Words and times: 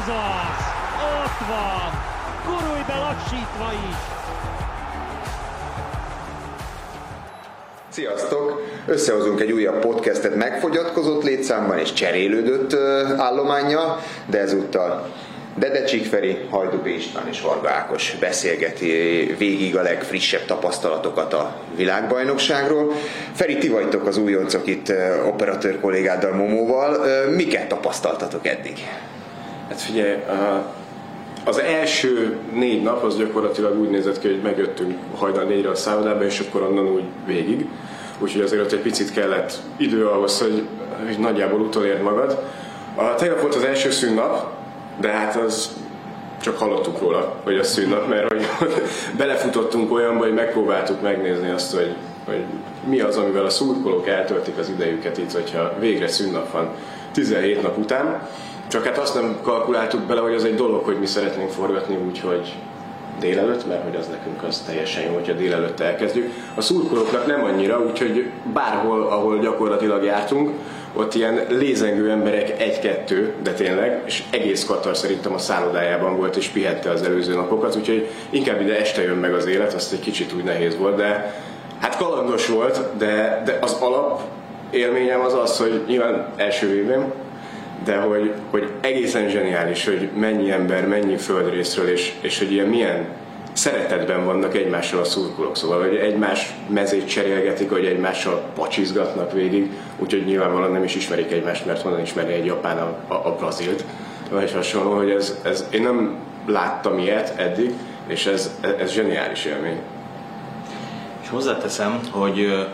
Ez 0.00 0.08
az! 0.08 0.64
Ott 1.22 1.46
van! 1.48 1.90
Gurulj 2.46 2.82
be 2.86 2.96
lassítva 2.98 3.70
is! 3.88 3.96
Sziasztok! 7.88 8.62
Összehozunk 8.86 9.40
egy 9.40 9.52
újabb 9.52 9.80
podcastet 9.80 10.34
megfogyatkozott 10.34 11.22
létszámban 11.22 11.78
és 11.78 11.92
cserélődött 11.92 12.74
állománya, 13.18 13.98
de 14.26 14.38
ezúttal 14.38 15.12
Dede 15.56 15.84
Csíkferi, 15.84 16.46
Hajdú 16.50 16.86
István 16.86 17.28
és 17.28 17.40
Varga 17.40 17.70
Ákos 17.70 18.16
beszélgeti 18.20 18.90
végig 19.38 19.76
a 19.76 19.82
legfrissebb 19.82 20.44
tapasztalatokat 20.44 21.32
a 21.32 21.56
világbajnokságról. 21.76 22.92
Feri, 23.32 23.58
ti 23.58 23.68
vagytok 23.68 24.06
az 24.06 24.16
újoncok 24.16 24.66
itt 24.66 24.92
operatőr 25.26 25.80
kollégáddal, 25.80 26.32
Momóval. 26.32 27.04
Miket 27.36 27.68
tapasztaltatok 27.68 28.46
eddig? 28.46 28.78
Hát 29.70 29.80
figyelj, 29.80 30.16
az 31.44 31.58
első 31.58 32.36
négy 32.52 32.82
nap 32.82 33.04
az 33.04 33.16
gyakorlatilag 33.16 33.80
úgy 33.80 33.90
nézett 33.90 34.18
ki, 34.18 34.28
hogy 34.28 34.40
megjöttünk 34.42 34.98
hajnal 35.16 35.44
négyre 35.44 35.70
a 35.70 35.74
szállodába, 35.74 36.24
és 36.24 36.40
akkor 36.40 36.62
onnan 36.62 36.86
úgy 36.86 37.04
végig. 37.26 37.68
Úgyhogy 38.18 38.40
azért 38.40 38.62
ott 38.62 38.72
egy 38.72 38.80
picit 38.80 39.12
kellett 39.12 39.52
idő 39.76 40.06
ahhoz, 40.06 40.40
hogy, 40.40 40.62
hogy 41.06 41.18
nagyjából 41.18 41.60
utolérd 41.60 42.02
magad. 42.02 42.42
A, 42.94 43.14
tegnap 43.14 43.40
volt 43.40 43.54
az 43.54 43.62
első 43.62 43.90
szünnap, 43.90 44.52
de 45.00 45.08
hát 45.08 45.36
az 45.36 45.76
csak 46.40 46.58
hallottuk 46.58 47.00
róla, 47.00 47.34
hogy 47.44 47.58
a 47.58 47.64
szünnap, 47.64 48.08
mert 48.08 48.28
hogy 48.28 48.46
belefutottunk 49.18 49.92
olyanba, 49.92 50.24
hogy 50.24 50.34
megpróbáltuk 50.34 51.02
megnézni 51.02 51.50
azt, 51.50 51.74
hogy, 51.74 51.94
hogy 52.24 52.44
mi 52.88 53.00
az, 53.00 53.16
amivel 53.16 53.44
a 53.44 53.50
szurkolók 53.50 54.08
eltöltik 54.08 54.58
az 54.58 54.68
idejüket 54.68 55.18
itt, 55.18 55.32
hogyha 55.32 55.74
végre 55.78 56.08
szünnap 56.08 56.52
van 56.52 56.68
17 57.12 57.62
nap 57.62 57.78
után. 57.78 58.28
Csak 58.70 58.84
hát 58.84 58.98
azt 58.98 59.14
nem 59.14 59.38
kalkuláltuk 59.42 60.00
bele, 60.00 60.20
hogy 60.20 60.34
az 60.34 60.44
egy 60.44 60.54
dolog, 60.54 60.84
hogy 60.84 60.98
mi 60.98 61.06
szeretnénk 61.06 61.50
forgatni 61.50 61.96
úgy, 62.06 62.20
hogy 62.20 62.54
délelőtt, 63.20 63.66
mert 63.66 63.82
hogy 63.82 63.96
az 63.96 64.08
nekünk 64.08 64.42
az 64.42 64.62
teljesen 64.66 65.02
jó, 65.02 65.14
hogyha 65.14 65.32
délelőtt 65.32 65.80
elkezdjük. 65.80 66.32
A 66.54 66.60
szurkolóknak 66.60 67.26
nem 67.26 67.44
annyira, 67.44 67.80
úgyhogy 67.80 68.30
bárhol, 68.52 69.02
ahol 69.02 69.38
gyakorlatilag 69.38 70.04
jártunk, 70.04 70.50
ott 70.94 71.14
ilyen 71.14 71.46
lézengő 71.48 72.10
emberek 72.10 72.60
egy-kettő, 72.60 73.34
de 73.42 73.52
tényleg, 73.52 74.02
és 74.06 74.22
egész 74.30 74.64
Katar 74.64 74.96
szerintem 74.96 75.32
a 75.32 75.38
szállodájában 75.38 76.16
volt, 76.16 76.36
és 76.36 76.48
pihette 76.48 76.90
az 76.90 77.02
előző 77.02 77.34
napokat, 77.34 77.76
úgyhogy 77.76 78.10
inkább 78.30 78.60
ide 78.60 78.78
este 78.78 79.02
jön 79.02 79.16
meg 79.16 79.34
az 79.34 79.46
élet, 79.46 79.74
azt 79.74 79.92
egy 79.92 80.00
kicsit 80.00 80.32
úgy 80.32 80.44
nehéz 80.44 80.76
volt, 80.76 80.96
de 80.96 81.34
hát 81.80 81.96
kalandos 81.96 82.46
volt, 82.46 82.80
de, 82.98 83.42
de 83.44 83.58
az 83.60 83.76
alap 83.80 84.20
élményem 84.70 85.20
az 85.20 85.34
az, 85.34 85.58
hogy 85.58 85.82
nyilván 85.86 86.26
első 86.36 86.74
évem, 86.74 87.12
de 87.84 87.96
hogy, 87.96 88.32
hogy 88.50 88.70
egészen 88.80 89.28
zseniális, 89.28 89.84
hogy 89.84 90.08
mennyi 90.16 90.50
ember, 90.50 90.88
mennyi 90.88 91.16
földrészről, 91.16 91.88
és, 91.88 92.12
és 92.20 92.38
hogy 92.38 92.52
ilyen 92.52 92.66
milyen 92.66 93.06
szeretetben 93.52 94.24
vannak 94.24 94.54
egymással 94.54 95.00
a 95.00 95.04
szurkolók, 95.04 95.56
szóval 95.56 95.80
hogy 95.80 95.96
egymás 95.96 96.54
mezét 96.68 97.08
cserélgetik, 97.08 97.70
hogy 97.70 97.84
egymással 97.84 98.42
pacsizgatnak 98.54 99.32
végig, 99.32 99.70
úgyhogy 99.98 100.24
nyilvánvalóan 100.24 100.72
nem 100.72 100.84
is 100.84 100.94
ismerik 100.94 101.32
egymást, 101.32 101.66
mert 101.66 101.82
honnan 101.82 102.00
ismeri 102.00 102.32
egy 102.32 102.44
japán 102.44 102.78
a, 102.78 103.14
a, 103.14 103.26
a 103.26 103.34
brazilt, 103.34 103.84
vagy 104.30 104.52
hasonló, 104.52 104.96
hogy 104.96 105.10
ez, 105.10 105.38
ez, 105.44 105.66
én 105.70 105.82
nem 105.82 106.16
láttam 106.46 106.98
ilyet 106.98 107.32
eddig, 107.36 107.72
és 108.06 108.26
ez, 108.26 108.58
ez 108.78 108.92
zseniális 108.92 109.44
élmény. 109.44 109.80
És 111.22 111.28
hozzáteszem, 111.28 112.00
hogy 112.10 112.68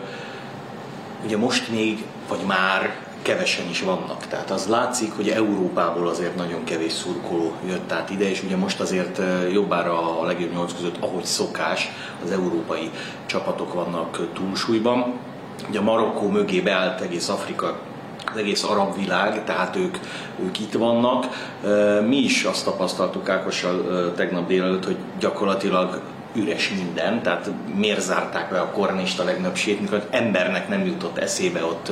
ugye 1.25 1.37
most 1.37 1.71
még, 1.71 2.03
vagy 2.27 2.41
már 2.47 2.95
kevesen 3.21 3.69
is 3.69 3.81
vannak. 3.81 4.27
Tehát 4.27 4.51
az 4.51 4.67
látszik, 4.67 5.11
hogy 5.15 5.29
Európából 5.29 6.07
azért 6.07 6.35
nagyon 6.35 6.63
kevés 6.63 6.91
szurkoló 6.91 7.53
jött 7.67 7.91
át 7.91 8.09
ide, 8.09 8.29
és 8.29 8.43
ugye 8.43 8.55
most 8.55 8.79
azért 8.79 9.21
jobbára 9.51 10.19
a 10.19 10.25
legjobb 10.25 10.53
nyolc 10.53 10.73
között, 10.73 10.97
ahogy 10.99 11.25
szokás, 11.25 11.89
az 12.23 12.31
európai 12.31 12.91
csapatok 13.25 13.73
vannak 13.73 14.33
túlsúlyban. 14.33 15.13
Ugye 15.69 15.79
a 15.79 15.83
Marokkó 15.83 16.29
mögé 16.29 16.59
beállt 16.59 17.01
egész 17.01 17.29
Afrika 17.29 17.79
az 18.31 18.37
egész 18.37 18.63
arab 18.63 18.95
világ, 18.95 19.43
tehát 19.43 19.75
ők, 19.75 19.97
ők 20.45 20.59
itt 20.59 20.73
vannak. 20.73 21.25
Mi 22.07 22.17
is 22.17 22.43
azt 22.43 22.65
tapasztaltuk 22.65 23.29
Ákossal 23.29 24.13
tegnap 24.15 24.47
délelőtt, 24.47 24.85
hogy 24.85 24.97
gyakorlatilag 25.19 26.01
üres 26.35 26.69
minden, 26.69 27.21
tehát 27.21 27.49
miért 27.75 28.01
zárták 28.01 28.49
be 28.49 28.59
a 28.59 28.71
kornista 28.71 29.23
legnagyobb 29.23 29.55
sétnyikat, 29.55 30.07
embernek 30.11 30.67
nem 30.67 30.85
jutott 30.85 31.17
eszébe 31.17 31.63
ott, 31.65 31.91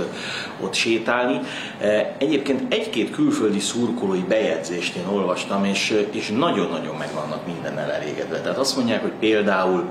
ott 0.60 0.74
sétálni. 0.74 1.40
E, 1.80 2.16
egyébként 2.18 2.74
egy-két 2.74 3.12
külföldi 3.12 3.60
szurkolói 3.60 4.24
bejegyzést 4.28 4.96
én 4.96 5.08
olvastam, 5.08 5.66
és, 5.66 6.06
és 6.12 6.30
nagyon-nagyon 6.30 6.96
meg 6.96 7.14
vannak 7.14 7.46
mindennel 7.46 7.92
elégedve. 7.92 8.42
Tehát 8.42 8.58
azt 8.58 8.76
mondják, 8.76 9.02
hogy 9.02 9.14
például 9.20 9.90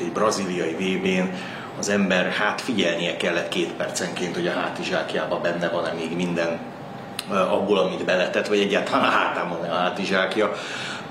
egy 0.00 0.12
braziliai 0.12 0.72
VB-n 0.72 1.34
az 1.78 1.88
ember 1.88 2.30
hát 2.30 2.60
figyelnie 2.60 3.16
kellett 3.16 3.48
két 3.48 3.72
percenként, 3.72 4.34
hogy 4.34 4.46
a 4.46 4.52
hátizsákjában 4.52 5.42
benne 5.42 5.68
van-e 5.68 5.92
még 5.92 6.16
minden 6.16 6.58
abból, 7.28 7.78
amit 7.78 8.04
beletett, 8.04 8.46
vagy 8.46 8.58
egyáltalán 8.58 9.04
a 9.04 9.10
hátán 9.10 9.48
van-e 9.48 9.70
a 9.70 9.74
hátizsákja. 9.74 10.52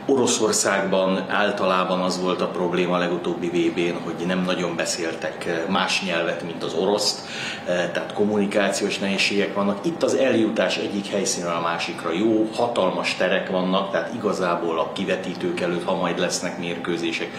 Oroszországban 0.08 1.26
általában 1.30 2.00
az 2.00 2.22
volt 2.22 2.42
a 2.42 2.48
probléma 2.48 2.96
a 2.96 2.98
legutóbbi 2.98 3.48
VB-n, 3.48 4.04
hogy 4.04 4.26
nem 4.26 4.44
nagyon 4.44 4.76
beszéltek 4.76 5.46
eh, 5.46 5.62
más 5.70 6.04
nyelvet, 6.06 6.44
mint 6.44 6.64
az 6.64 6.74
oroszt, 6.74 7.28
eh, 7.66 7.90
tehát 7.94 8.14
kommunikációs 8.14 9.00
nehézségek 9.00 9.54
vannak. 9.54 9.86
Itt 9.86 10.04
az 10.04 10.14
eljutás 10.14 10.78
egyik 10.78 11.08
helyszínről 11.08 11.54
a 11.54 11.62
másikra 11.62 12.12
jó, 12.12 12.50
hatalmas 12.56 13.16
terek 13.16 13.50
vannak, 13.50 13.92
tehát 13.92 14.14
igazából 14.14 14.80
a 14.80 14.92
kivetítők 14.94 15.60
előtt, 15.60 15.84
ha 15.84 15.96
majd 15.96 16.20
lesznek 16.20 16.60
mérkőzések, 16.60 17.30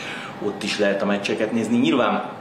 ott 0.43 0.63
is 0.63 0.79
lehet 0.79 1.03
a 1.03 1.07
meccseket 1.07 1.53
nézni. 1.53 1.79
Nyilván 1.79 2.36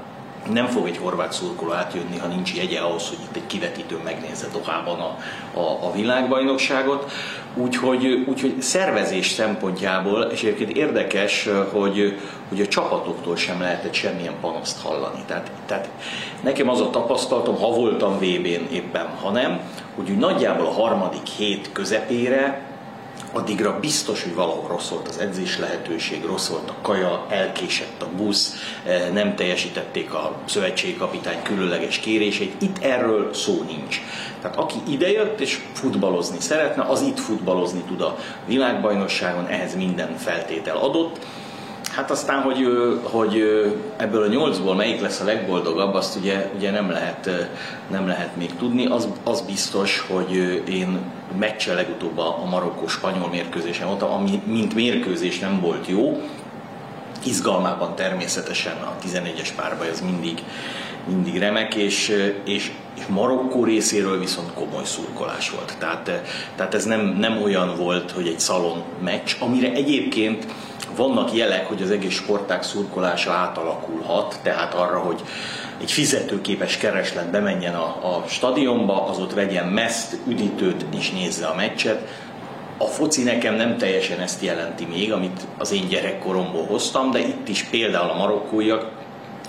nem 0.53 0.67
fog 0.67 0.87
egy 0.87 0.97
horvát 0.97 1.33
szurkoló 1.33 1.71
átjönni, 1.71 2.17
ha 2.17 2.27
nincs 2.27 2.53
jegye 2.53 2.79
ahhoz, 2.79 3.07
hogy 3.09 3.17
itt 3.29 3.35
egy 3.35 3.47
kivetítő 3.47 3.99
megnézze 4.03 4.47
Dohában 4.51 4.99
a, 4.99 5.17
a, 5.59 5.87
a 5.87 5.91
világbajnokságot. 5.91 7.11
Úgyhogy, 7.55 8.05
úgyhogy 8.27 8.61
szervezés 8.61 9.29
szempontjából, 9.29 10.21
és 10.21 10.43
egyébként 10.43 10.71
érdekes, 10.71 11.49
hogy, 11.71 12.19
hogy 12.49 12.61
a 12.61 12.67
csapatoktól 12.67 13.35
sem 13.35 13.61
lehetett 13.61 13.93
semmilyen 13.93 14.35
panaszt 14.41 14.81
hallani. 14.81 15.23
Tehát, 15.27 15.51
tehát 15.65 15.89
nekem 16.43 16.69
az 16.69 16.81
a 16.81 16.89
tapasztalatom, 16.89 17.55
ha 17.55 17.67
voltam 17.67 18.17
VB-n 18.17 18.73
éppen, 18.73 19.07
ha 19.21 19.31
nem, 19.31 19.59
hogy 19.95 20.09
úgy 20.09 20.17
nagyjából 20.17 20.65
a 20.65 20.71
harmadik 20.71 21.27
hét 21.27 21.69
közepére 21.71 22.74
addigra 23.35 23.79
biztos, 23.79 24.23
hogy 24.23 24.33
valahol 24.35 24.67
rossz 24.67 24.89
volt 24.89 25.07
az 25.07 25.17
edzés 25.17 25.57
lehetőség, 25.59 26.25
rossz 26.25 26.47
volt 26.47 26.69
a 26.69 26.75
kaja, 26.81 27.25
elkésett 27.29 28.01
a 28.01 28.07
busz, 28.15 28.55
eh, 28.85 29.09
nem 29.13 29.35
teljesítették 29.35 30.13
a 30.13 30.35
szövetségkapitány 30.45 31.41
különleges 31.43 31.99
kérését. 31.99 32.61
Itt 32.61 32.83
erről 32.83 33.33
szó 33.33 33.63
nincs. 33.67 34.01
Tehát 34.41 34.57
aki 34.57 34.77
idejött 34.87 35.39
és 35.39 35.61
futballozni 35.73 36.39
szeretne, 36.39 36.83
az 36.83 37.01
itt 37.01 37.19
futballozni 37.19 37.81
tud 37.87 38.01
a 38.01 38.17
világbajnokságon, 38.45 39.47
ehhez 39.47 39.75
minden 39.75 40.17
feltétel 40.17 40.77
adott 40.77 41.25
Hát 41.95 42.11
aztán, 42.11 42.41
hogy, 42.41 42.67
hogy 43.03 43.43
ebből 43.97 44.23
a 44.23 44.27
nyolcból 44.27 44.75
melyik 44.75 45.01
lesz 45.01 45.19
a 45.19 45.23
legboldogabb, 45.23 45.93
azt 45.93 46.15
ugye, 46.15 46.49
ugye 46.55 46.71
nem, 46.71 46.89
lehet, 46.89 47.49
nem 47.91 48.07
lehet 48.07 48.35
még 48.35 48.55
tudni. 48.55 48.85
Az, 48.85 49.07
az 49.23 49.41
biztos, 49.41 50.05
hogy 50.07 50.63
én 50.69 50.99
meccse 51.37 51.73
legutóbb 51.73 52.17
a 52.17 52.45
marokkó-spanyol 52.49 53.29
mérkőzésen 53.29 53.87
voltam, 53.87 54.11
ami 54.11 54.41
mint 54.45 54.73
mérkőzés 54.73 55.39
nem 55.39 55.59
volt 55.59 55.87
jó. 55.87 56.21
Izgalmában 57.25 57.95
természetesen 57.95 58.77
a 58.77 58.95
11-es 59.05 59.49
párbaj 59.55 59.89
az 59.89 60.01
mindig, 60.01 60.43
mindig 61.07 61.37
remek, 61.37 61.75
és, 61.75 62.11
és, 62.43 62.71
és 62.95 63.05
Marokkó 63.07 63.63
részéről 63.63 64.19
viszont 64.19 64.53
komoly 64.53 64.85
szurkolás 64.85 65.49
volt. 65.49 65.75
Tehát, 65.79 66.11
tehát 66.55 66.73
ez 66.73 66.85
nem, 66.85 67.15
nem 67.19 67.41
olyan 67.41 67.75
volt, 67.77 68.11
hogy 68.11 68.27
egy 68.27 68.39
szalon 68.39 68.83
meccs, 69.03 69.35
amire 69.39 69.71
egyébként 69.71 70.45
vannak 70.95 71.33
jelek, 71.33 71.67
hogy 71.67 71.81
az 71.81 71.91
egész 71.91 72.13
sporták 72.13 72.63
szurkolása 72.63 73.31
átalakulhat, 73.31 74.39
tehát 74.43 74.73
arra, 74.73 74.99
hogy 74.99 75.21
egy 75.81 75.91
fizetőképes 75.91 76.77
kereslet 76.77 77.31
bemenjen 77.31 77.75
a, 77.75 78.15
a 78.15 78.23
stadionba, 78.27 79.05
az 79.05 79.19
ott 79.19 79.33
vegyen 79.33 79.67
meszt, 79.67 80.17
üdítőt 80.27 80.85
és 80.97 81.11
nézze 81.11 81.45
a 81.45 81.55
meccset. 81.55 82.23
A 82.77 82.85
foci 82.85 83.23
nekem 83.23 83.55
nem 83.55 83.77
teljesen 83.77 84.19
ezt 84.19 84.43
jelenti 84.43 84.85
még, 84.85 85.13
amit 85.13 85.47
az 85.57 85.71
én 85.71 85.87
gyerekkoromból 85.87 86.65
hoztam, 86.65 87.11
de 87.11 87.19
itt 87.19 87.47
is 87.47 87.63
például 87.63 88.09
a 88.09 88.17
marokkóiak 88.17 88.91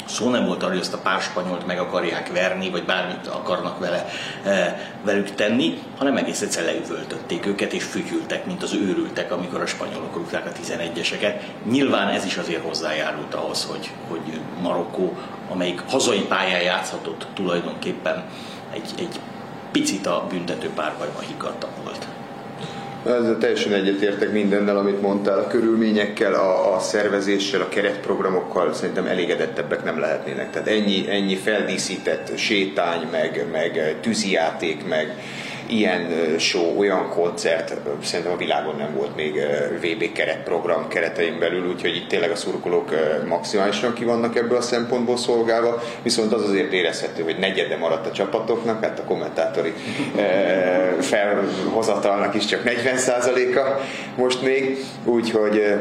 Szó 0.06 0.30
nem 0.30 0.46
volt 0.46 0.62
arra, 0.62 0.72
hogy 0.72 0.80
ezt 0.80 0.94
a 0.94 0.98
pár 0.98 1.20
spanyolt 1.20 1.66
meg 1.66 1.78
akarják 1.78 2.32
verni, 2.32 2.70
vagy 2.70 2.84
bármit 2.84 3.26
akarnak 3.26 3.78
vele, 3.78 4.06
e, 4.44 4.80
velük 5.04 5.30
tenni, 5.34 5.78
hanem 5.98 6.16
egész 6.16 6.40
egyszer 6.40 6.64
leüvöltötték 6.64 7.46
őket, 7.46 7.72
és 7.72 7.84
fütyültek, 7.84 8.46
mint 8.46 8.62
az 8.62 8.74
őrültek, 8.74 9.32
amikor 9.32 9.60
a 9.60 9.66
spanyolok 9.66 10.14
rúgták 10.14 10.46
a 10.46 10.52
11-eseket. 10.60 11.40
Nyilván 11.70 12.08
ez 12.08 12.24
is 12.24 12.36
azért 12.36 12.64
hozzájárult 12.64 13.34
ahhoz, 13.34 13.64
hogy, 13.64 13.90
hogy 14.08 14.40
Marokkó, 14.60 15.16
amelyik 15.50 15.82
hazai 15.88 16.24
pályán 16.28 16.62
játszhatott 16.62 17.26
tulajdonképpen 17.34 18.24
egy, 18.72 18.90
egy 18.98 19.20
picit 19.72 20.06
a 20.06 20.26
büntető 20.28 20.70
párbajban 20.74 21.22
higgadtabb 21.26 21.84
volt. 21.84 22.06
Ezzel 23.06 23.38
teljesen 23.38 23.72
egyetértek 23.72 24.32
mindennel, 24.32 24.76
amit 24.76 25.00
mondtál, 25.00 25.38
a 25.38 25.46
körülményekkel, 25.46 26.34
a, 26.34 26.74
a 26.74 26.78
szervezéssel, 26.78 27.60
a 27.60 27.68
keretprogramokkal 27.68 28.72
szerintem 28.72 29.06
elégedettebbek 29.06 29.84
nem 29.84 29.98
lehetnének. 29.98 30.50
Tehát 30.50 30.68
ennyi, 30.68 31.08
ennyi 31.08 31.36
feldíszített 31.36 32.36
sétány, 32.36 33.08
meg, 33.10 33.46
meg 33.52 33.96
tűzijáték, 34.00 34.86
meg 34.88 35.14
ilyen 35.68 36.08
show, 36.38 36.78
olyan 36.78 37.08
koncert 37.08 37.74
szerintem 38.02 38.34
a 38.34 38.36
világon 38.36 38.74
nem 38.76 38.94
volt 38.94 39.16
még 39.16 39.40
VB 39.80 40.12
keretprogram 40.12 40.88
keretein 40.88 41.38
belül, 41.38 41.68
úgyhogy 41.68 41.96
itt 41.96 42.08
tényleg 42.08 42.30
a 42.30 42.36
szurkolók 42.36 42.90
maximálisan 43.28 43.92
ki 43.92 44.04
vannak 44.04 44.36
ebből 44.36 44.56
a 44.56 44.60
szempontból 44.60 45.16
szolgálva, 45.16 45.82
viszont 46.02 46.32
az 46.32 46.42
azért 46.42 46.72
érezhető, 46.72 47.22
hogy 47.22 47.38
negyede 47.38 47.76
maradt 47.76 48.06
a 48.06 48.12
csapatoknak, 48.12 48.82
hát 48.82 48.98
a 48.98 49.04
kommentátori 49.04 49.72
felhozatalnak 51.00 52.34
is 52.34 52.44
csak 52.44 52.62
40%-a 52.64 53.80
most 54.16 54.42
még, 54.42 54.84
úgyhogy 55.04 55.76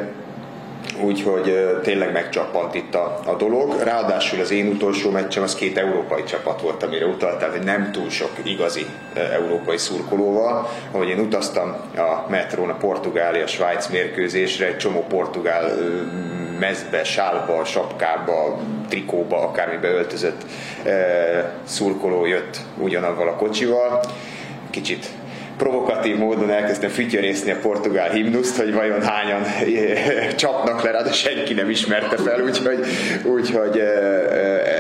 úgyhogy 1.02 1.80
tényleg 1.82 2.12
megcsappant 2.12 2.76
itt 2.76 2.96
a, 2.96 3.20
a 3.26 3.36
dolog. 3.36 3.82
Ráadásul 3.84 4.40
az 4.40 4.52
én 4.52 4.68
utolsó 4.68 5.10
meccsem 5.10 5.44
az 5.44 5.56
két 5.56 5.78
európai 5.78 6.24
csapat 6.24 6.62
volt, 6.62 6.84
amire 6.84 7.06
utaltál, 7.06 7.50
hogy 7.50 7.64
nem 7.64 7.92
túl 7.92 8.10
sok 8.10 8.32
igazi 8.44 8.86
európai 9.34 9.78
szurkolóval. 9.78 10.70
Ahogy 10.92 11.10
én 11.10 11.20
utaztam 11.20 11.76
a 11.98 12.30
metrón 12.30 12.70
a 12.70 12.78
Portugália, 12.78 13.48
Svájc 13.48 13.88
mérkőzésre, 13.88 14.66
egy 14.66 14.78
csomó 14.78 15.06
portugál 15.10 15.74
mezbe, 16.60 17.04
sálba, 17.04 17.66
sapkába, 17.66 18.60
trikóba, 18.90 19.38
akármibe 19.38 19.88
öltözött 19.88 20.46
szurkoló 21.64 22.26
jött 22.26 22.60
ugyanavval 22.78 23.28
a 23.28 23.36
kocsival. 23.36 24.04
Kicsit 24.70 25.08
provokatív 25.58 26.18
módon 26.18 26.50
elkezdtem 26.50 26.90
fütyörészni 26.90 27.52
a 27.52 27.58
portugál 27.62 28.10
himnuszt, 28.10 28.58
hogy 28.58 28.74
vajon 28.74 29.02
hányan 29.02 29.42
csapnak 30.36 30.84
le 30.84 31.04
de 31.04 31.12
senki 31.12 31.54
nem 31.54 31.70
ismerte 31.70 32.18
fel, 32.18 32.42
úgyhogy, 32.42 32.86
úgyhogy 33.24 33.82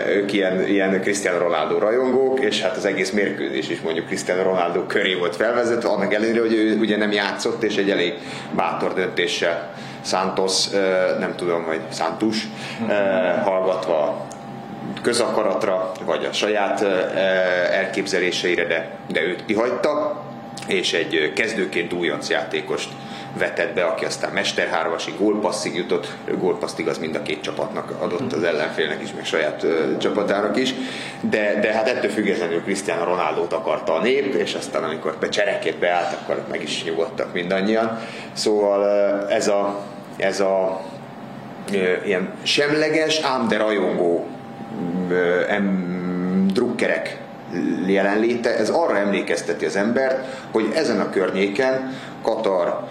ők 0.07 0.33
ilyen, 0.33 0.67
ilyen 0.67 1.01
Cristiano 1.01 1.37
Ronaldo 1.37 1.79
rajongók, 1.79 2.39
és 2.39 2.61
hát 2.61 2.77
az 2.77 2.85
egész 2.85 3.11
mérkőzés 3.11 3.69
is 3.69 3.81
mondjuk 3.81 4.05
Cristiano 4.05 4.43
Ronaldo 4.43 4.85
köré 4.85 5.13
volt 5.13 5.35
felvezetve, 5.35 5.89
annak 5.89 6.13
ellenére, 6.13 6.39
hogy 6.39 6.53
ő 6.53 6.77
ugye 6.77 6.97
nem 6.97 7.11
játszott, 7.11 7.63
és 7.63 7.75
egy 7.75 7.89
elég 7.89 8.13
bátor 8.55 8.93
döntéssel 8.93 9.73
Santos, 10.05 10.69
nem 11.19 11.33
tudom, 11.35 11.63
hogy 11.63 11.79
Santus, 11.91 12.47
hallgatva 13.43 14.27
közakaratra, 15.01 15.91
vagy 16.05 16.25
a 16.25 16.33
saját 16.33 16.81
elképzeléseire, 17.71 18.65
de, 18.65 18.89
de 19.07 19.21
őt 19.21 19.45
kihagyta 19.45 20.23
és 20.67 20.93
egy 20.93 21.31
kezdőként 21.35 21.93
újonc 21.93 22.29
játékost 22.29 22.89
vetett 23.37 23.73
be, 23.73 23.83
aki 23.83 24.05
aztán 24.05 24.31
mesterhárvasi 24.31 25.13
gólpasszig 25.17 25.75
jutott, 25.75 26.15
gólpasszig 26.37 26.87
az 26.87 26.97
mind 26.97 27.15
a 27.15 27.21
két 27.21 27.41
csapatnak 27.41 27.91
adott 27.99 28.33
az 28.33 28.43
ellenfélnek 28.43 29.01
is, 29.01 29.13
meg 29.13 29.25
saját 29.25 29.63
uh, 29.63 29.97
csapatának 29.97 30.57
is, 30.57 30.73
de, 31.21 31.59
de 31.61 31.73
hát 31.73 31.87
ettől 31.87 32.11
függetlenül 32.11 32.61
Cristiano 32.61 33.03
Ronaldo-t 33.03 33.53
akarta 33.53 33.93
a 33.93 34.01
nép, 34.01 34.33
és 34.33 34.53
aztán 34.53 34.83
amikor 34.83 35.17
be 35.19 35.29
cserekét 35.29 35.77
beállt, 35.77 36.13
akkor 36.13 36.45
meg 36.49 36.63
is 36.63 36.83
nyugodtak 36.83 37.33
mindannyian. 37.33 37.99
Szóval 38.33 38.87
ez 39.29 39.47
a, 39.47 39.85
ez 40.17 40.39
a 40.39 40.81
ilyen 42.05 42.33
semleges, 42.43 43.19
ám 43.19 43.47
de 43.47 43.57
rajongó 43.57 44.27
em, 45.49 46.47
drukkerek 46.53 47.17
jelenléte, 47.87 48.57
ez 48.57 48.69
arra 48.69 48.97
emlékezteti 48.97 49.65
az 49.65 49.75
embert, 49.75 50.25
hogy 50.51 50.71
ezen 50.73 50.99
a 50.99 51.09
környéken 51.09 51.93
Katar, 52.21 52.87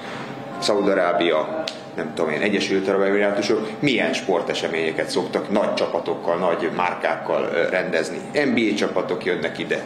Szaudarábia, 0.59 1.65
nem 1.97 2.13
tudom 2.15 2.31
én, 2.31 2.41
Egyesült 2.41 2.89
Arab 2.89 3.03
Emirátusok 3.03 3.69
milyen 3.79 4.13
sporteseményeket 4.13 5.09
szoktak 5.09 5.51
nagy 5.51 5.75
csapatokkal, 5.75 6.37
nagy 6.37 6.71
márkákkal 6.77 7.69
rendezni. 7.71 8.19
NBA 8.33 8.75
csapatok 8.77 9.25
jönnek 9.25 9.59
ide, 9.59 9.83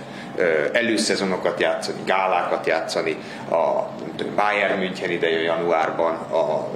előszezonokat 0.73 1.61
játszani, 1.61 1.99
gálákat 2.05 2.67
játszani, 2.67 3.17
a 3.51 3.89
Bayern 4.37 4.79
München 4.79 5.11
ide 5.11 5.31
jön 5.31 5.43
januárban, 5.43 6.15
a 6.15 6.71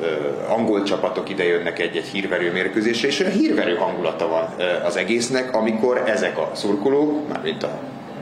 angol 0.48 0.82
csapatok 0.82 1.28
ide 1.28 1.44
jönnek 1.44 1.78
egy-egy 1.78 2.06
hírverő 2.06 2.52
mérkőzésre, 2.52 3.08
és 3.08 3.20
olyan 3.20 3.32
hírverő 3.32 3.74
hangulata 3.74 4.28
van 4.28 4.54
az 4.84 4.96
egésznek, 4.96 5.54
amikor 5.54 6.02
ezek 6.06 6.38
a 6.38 6.50
szurkolók, 6.54 7.28
mármint 7.28 7.62
a 7.62 7.80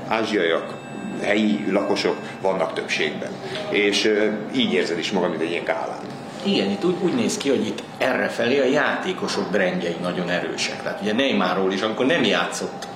ázsiaiak, 0.08 0.74
helyi 1.22 1.64
lakosok 1.70 2.16
vannak 2.40 2.72
többségben. 2.72 3.30
És 3.70 4.12
így 4.56 4.72
érzed 4.72 4.98
is 4.98 5.10
magad, 5.10 5.30
mint 5.30 5.42
egy 5.42 5.50
ilyen 5.50 5.64
gálán. 5.64 5.98
Igen, 6.42 6.70
itt 6.70 6.84
úgy, 6.84 6.96
úgy 7.00 7.14
néz 7.14 7.36
ki, 7.36 7.48
hogy 7.48 7.66
itt 7.66 7.82
errefelé 7.98 8.60
a 8.60 8.64
játékosok 8.64 9.50
brendjei 9.50 9.96
nagyon 10.02 10.30
erősek. 10.30 10.82
Tehát 10.82 11.00
ugye 11.02 11.12
Neymarról 11.12 11.72
is, 11.72 11.82
amikor 11.82 12.06
nem 12.06 12.24
játszott, 12.24 12.86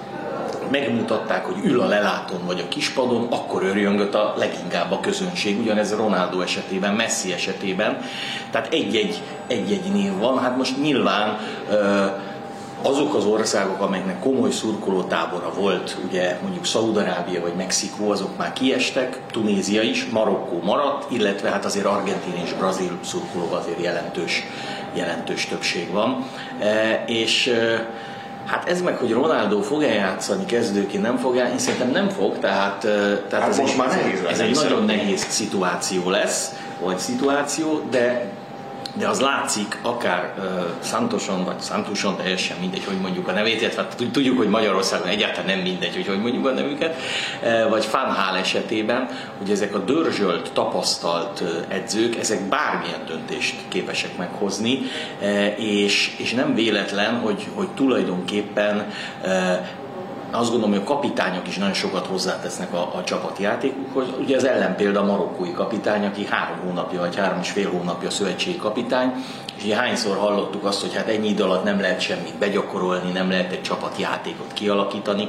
megmutatták, 0.71 1.45
hogy 1.45 1.65
ül 1.65 1.81
a 1.81 1.87
lelátón 1.87 2.41
vagy 2.47 2.61
a 2.61 2.69
kispadon, 2.69 3.27
akkor 3.31 3.63
örjöngött 3.63 4.15
a 4.15 4.35
leginkább 4.37 4.93
a 4.93 5.01
közönség, 5.01 5.61
ugyanez 5.61 5.95
Ronaldo 5.95 6.41
esetében, 6.41 6.95
Messi 6.95 7.33
esetében. 7.33 7.99
Tehát 8.51 8.73
egy-egy, 8.73 9.23
egy-egy 9.47 9.93
név 9.93 10.19
van. 10.19 10.39
Hát 10.39 10.57
most 10.57 10.81
nyilván 10.83 11.39
azok 12.85 13.15
az 13.15 13.25
országok, 13.25 13.81
amelyeknek 13.81 14.21
komoly 14.21 14.51
szurkolótábora 14.51 15.53
volt, 15.53 15.97
ugye 16.09 16.39
mondjuk 16.43 16.65
Szaúd-Arábia 16.65 17.41
vagy 17.41 17.55
Mexikó, 17.55 18.11
azok 18.11 18.37
már 18.37 18.53
kiestek, 18.53 19.21
Tunézia 19.31 19.83
is, 19.83 20.07
Marokkó 20.11 20.61
maradt, 20.63 21.11
illetve 21.11 21.51
hát 21.51 21.65
azért 21.65 21.87
Argentin 21.87 22.43
és 22.45 22.53
Brazil 22.53 22.99
szurkolóban 23.05 23.59
azért 23.59 23.83
jelentős, 23.83 24.43
jelentős 24.95 25.47
többség 25.47 25.91
van. 25.91 26.27
E, 26.59 27.05
és 27.07 27.53
Hát 28.45 28.69
ez 28.69 28.83
meg, 28.83 28.97
hogy 28.97 29.13
Ronaldo 29.13 29.61
fog-e 29.61 29.95
játszani 29.95 30.45
kezdőként, 30.45 31.03
nem 31.03 31.17
fog 31.17 31.35
én 31.35 31.59
szerintem 31.59 31.91
nem 31.91 32.09
fog, 32.09 32.39
tehát, 32.39 32.85
e, 32.85 32.89
tehát 33.29 33.45
hát 33.45 33.49
ez, 33.49 33.59
most 33.59 33.73
egy, 33.73 33.79
már 33.79 33.89
nehéz 33.89 34.23
ez 34.29 34.39
egy 34.39 34.55
nagyon 34.55 34.85
nehéz 34.85 35.27
szituáció 35.29 36.11
lesz, 36.11 36.55
vagy 36.81 36.99
szituáció, 36.99 37.81
de 37.91 38.33
de 38.93 39.09
az 39.09 39.21
látszik, 39.21 39.79
akár 39.83 40.35
uh, 40.39 40.45
Santoson, 40.83 41.45
vagy 41.45 41.61
Santuson, 41.61 42.17
teljesen 42.17 42.57
mindegy, 42.61 42.85
hogy 42.85 43.01
mondjuk 43.01 43.29
a 43.29 43.33
nevét, 43.33 43.61
illetve 43.61 43.89
tudjuk, 44.13 44.37
hogy 44.37 44.49
Magyarországon 44.49 45.09
egyáltalán 45.09 45.47
nem 45.47 45.59
mindegy, 45.59 45.95
hogy 45.95 46.07
hogy 46.07 46.21
mondjuk 46.21 46.47
a 46.47 46.51
nevüket, 46.51 46.97
uh, 47.43 47.69
vagy 47.69 47.85
Fanhál 47.85 48.37
esetében, 48.37 49.09
hogy 49.39 49.51
ezek 49.51 49.75
a 49.75 49.79
dörzsölt, 49.79 50.53
tapasztalt 50.53 51.43
edzők, 51.69 52.17
ezek 52.17 52.49
bármilyen 52.49 53.05
döntést 53.07 53.55
képesek 53.69 54.17
meghozni, 54.17 54.79
uh, 55.21 55.61
és, 55.61 56.15
és 56.19 56.33
nem 56.33 56.55
véletlen, 56.55 57.15
hogy, 57.15 57.49
hogy 57.55 57.69
tulajdonképpen 57.69 58.93
uh, 59.23 59.59
azt 60.35 60.51
gondolom, 60.51 60.75
hogy 60.75 60.85
a 60.85 60.95
kapitányok 60.95 61.49
is 61.49 61.57
nagyon 61.57 61.75
sokat 61.75 62.07
hozzátesznek 62.07 62.73
a, 62.73 62.97
a 62.97 63.05
csapatjátékukhoz. 63.05 64.07
Ugye 64.21 64.37
az 64.37 64.45
ellenpélda 64.45 65.01
a 65.01 65.05
marokkói 65.05 65.53
kapitány, 65.53 66.05
aki 66.05 66.27
három 66.27 66.59
hónapja 66.65 67.01
vagy 67.01 67.17
három 67.17 67.39
és 67.41 67.51
fél 67.51 67.71
hónapja 67.71 68.11
szövetségi 68.11 68.57
kapitány, 68.57 69.13
és 69.57 69.65
ugye 69.65 69.77
hányszor 69.77 70.17
hallottuk 70.17 70.65
azt, 70.65 70.81
hogy 70.81 70.95
hát 70.95 71.09
ennyi 71.09 71.29
idő 71.29 71.43
alatt 71.43 71.65
nem 71.65 71.81
lehet 71.81 72.01
semmit 72.01 72.39
begyakorolni, 72.39 73.11
nem 73.11 73.31
lehet 73.31 73.53
egy 73.53 73.63
csapatjátékot 73.63 74.53
kialakítani, 74.53 75.29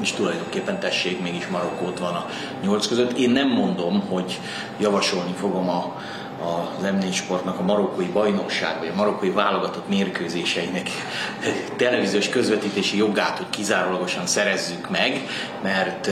és 0.00 0.12
tulajdonképpen 0.12 0.80
tessék, 0.80 1.22
mégis 1.22 1.46
Marokkót 1.46 1.98
van 1.98 2.14
a 2.14 2.26
nyolc 2.62 2.88
között. 2.88 3.12
Én 3.18 3.30
nem 3.30 3.48
mondom, 3.48 4.00
hogy 4.08 4.40
javasolni 4.78 5.32
fogom 5.32 5.68
a, 5.68 5.94
az 6.42 6.84
M4 6.84 7.12
Sportnak 7.12 7.58
a 7.58 7.62
marokkói 7.62 8.06
bajnokság, 8.06 8.78
vagy 8.78 8.88
a 8.88 8.96
marokkói 8.96 9.30
válogatott 9.30 9.88
mérkőzéseinek 9.88 10.90
televíziós 11.76 12.28
közvetítési 12.28 12.96
jogát, 12.96 13.36
hogy 13.36 13.50
kizárólagosan 13.50 14.26
szerezzük 14.26 14.90
meg, 14.90 15.26
mert 15.62 16.10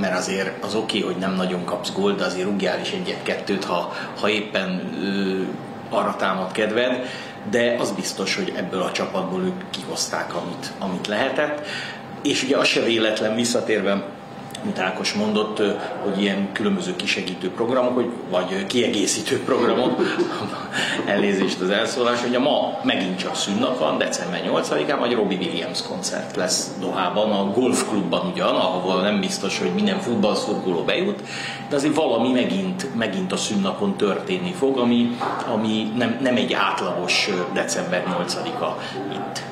mert 0.00 0.16
azért 0.18 0.64
az 0.64 0.74
oké, 0.74 0.98
okay, 0.98 1.12
hogy 1.12 1.20
nem 1.20 1.34
nagyon 1.34 1.64
kapsz 1.64 1.92
gólt, 1.92 2.18
de 2.18 2.24
azért 2.24 2.46
rúgjál 2.46 2.80
is 2.80 2.90
egyet-kettőt, 2.90 3.64
ha, 3.64 3.92
ha 4.20 4.28
éppen 4.28 4.90
ö, 5.02 5.42
arra 5.96 6.16
támad 6.16 6.52
kedved, 6.52 7.06
de 7.50 7.76
az 7.78 7.90
biztos, 7.90 8.36
hogy 8.36 8.52
ebből 8.56 8.82
a 8.82 8.92
csapatból 8.92 9.42
ők 9.42 9.70
kihozták, 9.70 10.34
amit, 10.34 10.72
amit 10.78 11.06
lehetett. 11.06 11.66
És 12.22 12.42
ugye 12.42 12.56
az 12.56 12.66
se 12.66 12.80
véletlen 12.80 13.34
visszatérve 13.34 14.02
mint 14.62 14.78
Ákos 14.78 15.12
mondott, 15.12 15.62
hogy 16.04 16.20
ilyen 16.20 16.52
különböző 16.52 16.96
kisegítő 16.96 17.50
programok, 17.50 18.04
vagy 18.30 18.66
kiegészítő 18.66 19.42
programok, 19.44 20.00
elnézést 21.06 21.60
az 21.60 21.70
elszólás, 21.70 22.20
hogy 22.22 22.34
a 22.34 22.40
ma 22.40 22.80
megint 22.82 23.18
csak 23.18 23.34
szünnap 23.34 23.78
van, 23.78 23.98
december 23.98 24.40
8-án, 24.46 24.96
vagy 24.98 25.12
Robbie 25.12 25.38
Williams 25.38 25.82
koncert 25.82 26.36
lesz 26.36 26.70
Dohában, 26.80 27.30
a 27.30 27.50
golfklubban 27.50 28.30
ugyan, 28.32 28.54
ahol 28.54 29.00
nem 29.00 29.20
biztos, 29.20 29.58
hogy 29.58 29.74
minden 29.74 29.98
futballszurkoló 29.98 30.82
bejut, 30.82 31.22
de 31.68 31.76
azért 31.76 31.94
valami 31.94 32.32
megint, 32.32 32.94
megint 32.94 33.32
a 33.32 33.36
szünnapon 33.36 33.96
történni 33.96 34.52
fog, 34.52 34.78
ami, 34.78 35.16
ami 35.52 35.92
nem, 35.96 36.18
nem 36.22 36.36
egy 36.36 36.52
átlagos 36.52 37.30
december 37.52 38.04
8-a 38.06 38.80
itt. 39.12 39.49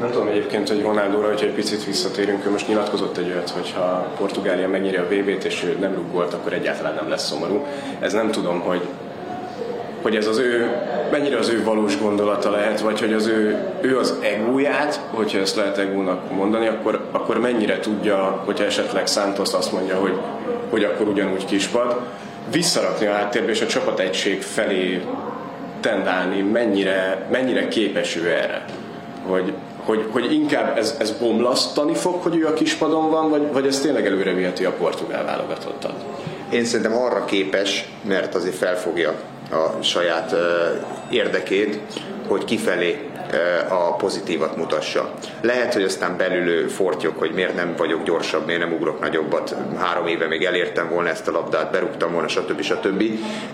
Nem 0.00 0.10
tudom 0.10 0.28
egyébként, 0.28 0.68
hogy 0.68 0.82
Ronaldóra, 0.82 1.26
hogyha 1.26 1.46
egy 1.46 1.52
picit 1.52 1.84
visszatérünk, 1.84 2.46
ő 2.46 2.50
most 2.50 2.68
nyilatkozott 2.68 3.16
egy 3.16 3.30
olyat, 3.30 3.50
hogy 3.50 3.72
ha 3.76 4.06
Portugália 4.18 4.68
megnyeri 4.68 4.96
a 4.96 5.06
VB-t 5.08 5.44
és 5.44 5.64
ő 5.64 5.76
nem 5.80 5.94
rúg 5.94 6.20
akkor 6.20 6.52
egyáltalán 6.52 6.94
nem 6.94 7.08
lesz 7.08 7.26
szomorú. 7.26 7.66
Ez 8.00 8.12
nem 8.12 8.30
tudom, 8.30 8.60
hogy 8.60 8.82
hogy 10.04 10.16
ez 10.16 10.26
az 10.26 10.38
ő, 10.38 10.70
mennyire 11.10 11.38
az 11.38 11.48
ő 11.48 11.64
valós 11.64 11.98
gondolata 11.98 12.50
lehet, 12.50 12.80
vagy 12.80 13.00
hogy 13.00 13.12
az 13.12 13.26
ő, 13.26 13.58
ő 13.80 13.98
az 13.98 14.14
egóját, 14.20 15.00
hogyha 15.10 15.38
ezt 15.38 15.56
lehet 15.56 15.78
egónak 15.78 16.32
mondani, 16.32 16.66
akkor, 16.66 17.00
akkor 17.10 17.38
mennyire 17.38 17.78
tudja, 17.78 18.42
hogyha 18.44 18.64
esetleg 18.64 19.06
Santos 19.06 19.52
azt 19.52 19.72
mondja, 19.72 19.96
hogy, 19.96 20.18
hogy 20.70 20.84
akkor 20.84 21.08
ugyanúgy 21.08 21.44
kispad, 21.44 22.00
visszarakni 22.52 23.06
a 23.06 23.12
háttérbe 23.12 23.50
és 23.50 23.60
a 23.60 23.66
csapat 23.66 24.00
egység 24.00 24.42
felé 24.42 25.02
tendálni, 25.80 26.40
mennyire, 26.40 27.26
mennyire 27.30 27.68
képes 27.68 28.16
ő 28.16 28.30
erre. 28.30 28.64
Hogy, 29.26 29.52
hogy, 29.84 30.08
hogy 30.10 30.32
inkább 30.32 30.78
ez, 30.78 30.96
ez 30.98 31.10
bomlasztani 31.10 31.94
fog, 31.94 32.22
hogy 32.22 32.36
ő 32.36 32.46
a 32.46 32.52
kispadon 32.52 33.10
van, 33.10 33.30
vagy, 33.30 33.52
vagy 33.52 33.66
ez 33.66 33.80
tényleg 33.80 34.06
előre 34.06 34.32
viheti 34.32 34.64
a 34.64 34.72
portugál 34.72 35.24
válogatottat? 35.24 36.04
Én 36.52 36.64
szerintem 36.64 36.96
arra 36.96 37.24
képes, 37.24 37.88
mert 38.02 38.34
azért 38.34 38.54
felfogja 38.54 39.14
a 39.50 39.82
saját 39.82 40.34
érdekét, 41.10 41.80
hogy 42.26 42.44
kifelé 42.44 43.08
a 43.68 43.94
pozitívat 43.96 44.56
mutassa. 44.56 45.10
Lehet, 45.40 45.74
hogy 45.74 45.82
aztán 45.82 46.16
belül 46.16 46.68
fortyok, 46.68 47.18
hogy 47.18 47.30
miért 47.30 47.54
nem 47.54 47.74
vagyok 47.76 48.02
gyorsabb, 48.02 48.46
miért 48.46 48.60
nem 48.60 48.72
ugrok 48.72 49.00
nagyobbat, 49.00 49.56
három 49.78 50.06
éve 50.06 50.26
még 50.26 50.44
elértem 50.44 50.88
volna 50.88 51.08
ezt 51.08 51.28
a 51.28 51.32
labdát, 51.32 51.70
berúgtam 51.70 52.12
volna, 52.12 52.28
stb. 52.28 52.60
stb. 52.60 53.02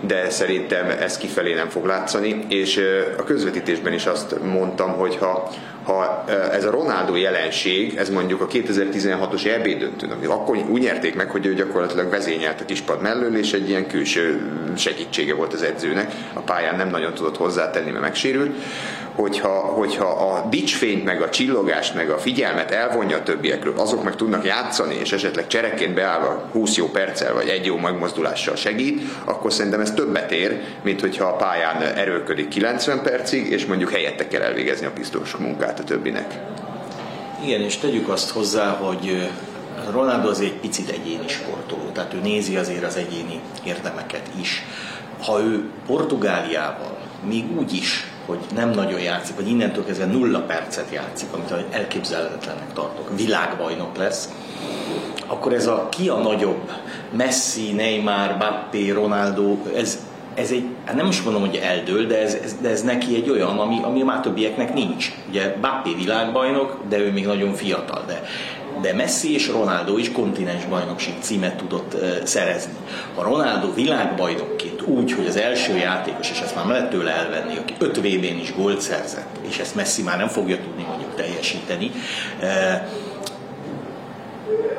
De 0.00 0.30
szerintem 0.30 0.90
ez 1.00 1.18
kifelé 1.18 1.54
nem 1.54 1.68
fog 1.68 1.84
látszani, 1.84 2.44
és 2.48 2.80
a 3.18 3.24
közvetítésben 3.24 3.92
is 3.92 4.06
azt 4.06 4.42
mondtam, 4.42 4.90
hogy 4.90 5.16
ha 5.16 5.50
ha 5.84 6.24
ez 6.52 6.64
a 6.64 6.70
Ronaldo 6.70 7.16
jelenség, 7.16 7.96
ez 7.96 8.10
mondjuk 8.10 8.40
a 8.40 8.46
2016-os 8.46 9.46
EB 9.46 9.78
döntőn, 9.78 10.10
akkor 10.28 10.56
úgy 10.56 10.80
nyerték 10.80 11.14
meg, 11.14 11.30
hogy 11.30 11.46
ő 11.46 11.54
gyakorlatilag 11.54 12.10
vezényelt 12.10 12.60
a 12.60 12.64
kispad 12.64 13.00
mellől, 13.00 13.36
és 13.36 13.52
egy 13.52 13.68
ilyen 13.68 13.86
külső 13.86 14.50
segítsége 14.76 15.34
volt 15.34 15.52
az 15.52 15.62
edzőnek. 15.62 16.12
A 16.32 16.40
pályán 16.40 16.76
nem 16.76 16.88
nagyon 16.88 17.14
tudott 17.14 17.36
hozzátenni, 17.36 17.90
mert 17.90 18.02
megsérült. 18.02 18.56
Hogyha, 19.14 19.48
hogyha 19.48 20.04
a 20.06 20.48
dicsfényt, 20.48 21.04
meg 21.04 21.22
a 21.22 21.28
csillogást, 21.28 21.94
meg 21.94 22.10
a 22.10 22.18
figyelmet 22.18 22.70
elvonja 22.70 23.16
a 23.16 23.22
többiekről, 23.22 23.74
azok 23.76 24.04
meg 24.04 24.16
tudnak 24.16 24.44
játszani, 24.44 24.94
és 24.94 25.12
esetleg 25.12 25.46
csereként 25.46 25.94
beállva 25.94 26.48
20 26.52 26.76
jó 26.76 26.86
perccel, 26.86 27.34
vagy 27.34 27.48
egy 27.48 27.66
jó 27.66 27.76
megmozdulással 27.76 28.56
segít, 28.56 29.02
akkor 29.24 29.52
szerintem 29.52 29.80
ez 29.80 29.92
többet 29.92 30.32
ér, 30.32 30.60
mint 30.82 31.00
hogyha 31.00 31.24
a 31.24 31.36
pályán 31.36 31.82
erőlködik 31.82 32.48
90 32.48 33.02
percig, 33.02 33.50
és 33.50 33.66
mondjuk 33.66 33.90
helyette 33.90 34.28
kell 34.28 34.42
elvégezni 34.42 34.86
a 34.86 34.92
biztos 34.94 35.36
munkát 35.36 35.69
a 35.78 35.84
többinek. 35.84 36.40
Igen, 37.44 37.60
és 37.60 37.76
tegyük 37.76 38.08
azt 38.08 38.30
hozzá, 38.30 38.68
hogy 38.70 39.30
Ronaldo 39.90 40.28
az 40.28 40.40
egy 40.40 40.54
picit 40.54 40.90
egyéni 40.90 41.28
sportoló, 41.28 41.90
tehát 41.92 42.14
ő 42.14 42.20
nézi 42.20 42.56
azért 42.56 42.84
az 42.84 42.96
egyéni 42.96 43.40
érdemeket 43.64 44.30
is. 44.40 44.62
Ha 45.20 45.40
ő 45.40 45.70
Portugáliával, 45.86 46.96
még 47.28 47.58
úgy 47.58 47.72
is, 47.72 48.06
hogy 48.26 48.38
nem 48.54 48.70
nagyon 48.70 49.00
játszik, 49.00 49.36
vagy 49.36 49.48
innentől 49.48 49.84
kezdve 49.84 50.06
nulla 50.06 50.40
percet 50.40 50.92
játszik, 50.92 51.32
amit 51.32 51.54
elképzelhetetlennek 51.70 52.72
tartok, 52.72 53.16
világbajnok 53.16 53.96
lesz, 53.96 54.28
akkor 55.26 55.52
ez 55.52 55.66
a 55.66 55.88
ki 55.88 56.08
a 56.08 56.16
nagyobb, 56.16 56.70
Messi, 57.16 57.72
Neymar, 57.72 58.34
Mbappé, 58.34 58.90
Ronaldo, 58.90 59.56
ez, 59.76 59.98
ez 60.34 60.50
egy, 60.50 60.64
hát 60.84 60.96
nem 60.96 61.06
is 61.06 61.22
mondom, 61.22 61.40
hogy 61.40 61.60
eldől, 61.62 62.06
de 62.06 62.20
ez, 62.20 62.34
ez, 62.34 62.56
de 62.60 62.68
ez 62.68 62.82
neki 62.82 63.14
egy 63.14 63.30
olyan, 63.30 63.58
ami, 63.58 63.78
ami 63.82 64.02
már 64.02 64.20
többieknek 64.20 64.74
nincs. 64.74 65.12
Ugye 65.28 65.56
Bappé 65.60 65.94
világbajnok, 65.94 66.76
de 66.88 66.98
ő 66.98 67.12
még 67.12 67.26
nagyon 67.26 67.54
fiatal, 67.54 68.04
de, 68.06 68.22
de 68.80 68.94
Messi 68.94 69.34
és 69.34 69.48
Ronaldo 69.48 69.98
is 69.98 70.12
kontinens 70.12 70.64
bajnokság 70.64 71.14
címet 71.20 71.56
tudott 71.56 71.94
uh, 71.94 72.24
szerezni. 72.24 72.72
Ha 73.14 73.22
Ronaldo 73.22 73.74
világbajnokként 73.74 74.82
úgy, 74.82 75.12
hogy 75.12 75.26
az 75.26 75.36
első 75.36 75.76
játékos, 75.76 76.30
és 76.30 76.40
ezt 76.40 76.54
már 76.54 76.66
lehet 76.66 76.90
tőle 76.90 77.10
elvenni, 77.10 77.56
aki 77.56 77.74
5 77.78 77.96
VB-n 77.96 78.40
is 78.40 78.54
gólt 78.54 78.80
szerzett, 78.80 79.38
és 79.48 79.58
ezt 79.58 79.74
Messi 79.74 80.02
már 80.02 80.16
nem 80.18 80.28
fogja 80.28 80.56
tudni 80.56 80.86
mondjuk 80.88 81.14
teljesíteni, 81.14 81.90
uh, 82.40 82.48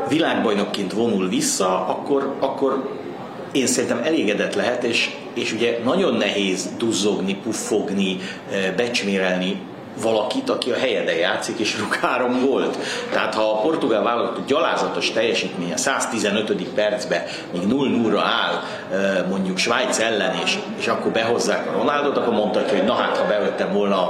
világbajnokként 0.09 0.93
vonul 0.93 1.29
vissza, 1.29 1.87
akkor, 1.87 2.35
akkor 2.39 3.00
én 3.51 3.67
szerintem 3.67 4.01
elégedett 4.03 4.55
lehet, 4.55 4.83
és, 4.83 5.09
és 5.33 5.53
ugye 5.53 5.79
nagyon 5.83 6.13
nehéz 6.13 6.69
duzzogni, 6.77 7.35
puffogni, 7.35 8.17
becsmérelni 8.75 9.61
valakit, 10.01 10.49
aki 10.49 10.71
a 10.71 10.77
helyeden 10.77 11.15
játszik, 11.15 11.59
és 11.59 11.79
rúg 11.79 11.93
három 11.93 12.45
volt. 12.45 12.77
Tehát 13.11 13.33
ha 13.33 13.51
a 13.51 13.61
portugál 13.61 14.03
válogatott 14.03 14.47
gyalázatos 14.47 15.11
teljesítménye 15.11 15.77
115. 15.77 16.63
percben 16.63 17.23
még 17.51 17.61
0-0-ra 17.67 18.21
áll 18.23 18.63
mondjuk 19.29 19.57
Svájc 19.57 19.99
ellen, 19.99 20.39
és, 20.43 20.57
és 20.79 20.87
akkor 20.87 21.11
behozzák 21.11 21.67
a 21.67 21.71
Ronaldot, 21.71 22.17
akkor 22.17 22.33
mondhatja, 22.33 22.77
hogy 22.77 22.87
na 22.87 22.93
hát, 22.93 23.17
ha 23.17 23.27
bevettem 23.27 23.73
volna 23.73 24.09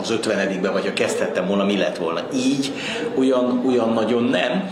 az 0.00 0.10
50 0.10 0.72
vagy 0.72 0.84
ha 0.84 0.92
kezdhettem 0.92 1.46
volna, 1.46 1.64
mi 1.64 1.76
lett 1.76 1.96
volna. 1.96 2.20
Így 2.34 2.72
olyan, 3.18 3.62
olyan 3.66 3.92
nagyon 3.92 4.24
nem 4.24 4.70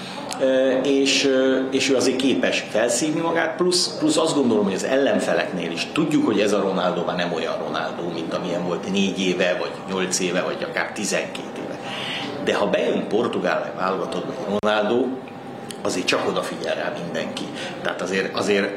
és, 0.83 1.30
és 1.71 1.90
ő 1.90 1.97
azért 1.97 2.16
képes 2.16 2.64
felszívni 2.71 3.21
magát, 3.21 3.57
plusz, 3.57 3.97
plusz 3.99 4.16
azt 4.16 4.35
gondolom, 4.35 4.64
hogy 4.64 4.75
az 4.75 4.85
ellenfeleknél 4.85 5.71
is 5.71 5.87
tudjuk, 5.92 6.26
hogy 6.26 6.40
ez 6.40 6.52
a 6.52 6.61
Ronaldo 6.61 7.04
már 7.04 7.16
nem 7.16 7.33
olyan 7.33 7.59
Ronaldo, 7.59 8.02
mint 8.14 8.35
amilyen 8.35 8.64
volt 8.64 8.90
négy 8.90 9.21
éve, 9.21 9.57
vagy 9.59 9.71
nyolc 9.88 10.21
éve, 10.21 10.42
vagy 10.42 10.66
akár 10.71 10.92
12 10.92 11.38
éve. 11.64 11.78
De 12.45 12.54
ha 12.54 12.66
bejön 12.66 13.09
Portugál 13.09 13.73
válogatott, 13.76 14.25
vagy 14.25 14.59
Ronaldo, 14.61 15.07
azért 15.83 16.07
csak 16.07 16.28
odafigyel 16.28 16.75
rá 16.75 16.92
mindenki. 17.02 17.45
Tehát 17.83 18.02
azért, 18.02 18.37
azért 18.37 18.68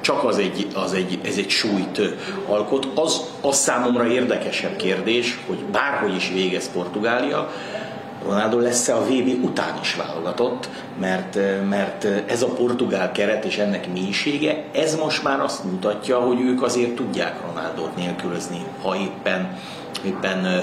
csak 0.00 0.24
az 0.24 0.38
egy, 0.38 0.66
az 0.74 0.92
egy, 0.92 1.18
ez 1.24 1.36
egy 1.36 1.50
súlyt 1.50 2.00
alkot. 2.46 2.86
Az, 2.94 3.20
az 3.40 3.56
számomra 3.56 4.06
érdekesebb 4.06 4.76
kérdés, 4.76 5.38
hogy 5.46 5.58
bárhogy 5.58 6.14
is 6.14 6.30
végez 6.34 6.72
Portugália, 6.72 7.50
Ronaldo 8.24 8.58
lesz-e 8.58 8.96
a 8.96 9.04
VB 9.04 9.44
után 9.44 9.78
is 9.80 9.94
válogatott, 9.94 10.68
mert, 11.00 11.38
mert 11.68 12.04
ez 12.26 12.42
a 12.42 12.46
portugál 12.46 13.12
keret 13.12 13.44
és 13.44 13.58
ennek 13.58 13.92
mélysége, 13.92 14.64
ez 14.72 14.96
most 14.96 15.22
már 15.22 15.40
azt 15.40 15.64
mutatja, 15.64 16.18
hogy 16.18 16.40
ők 16.40 16.62
azért 16.62 16.94
tudják 16.94 17.40
Ronaldot 17.46 17.96
nélkülözni, 17.96 18.64
ha 18.82 18.96
éppen, 18.96 19.58
éppen 20.04 20.62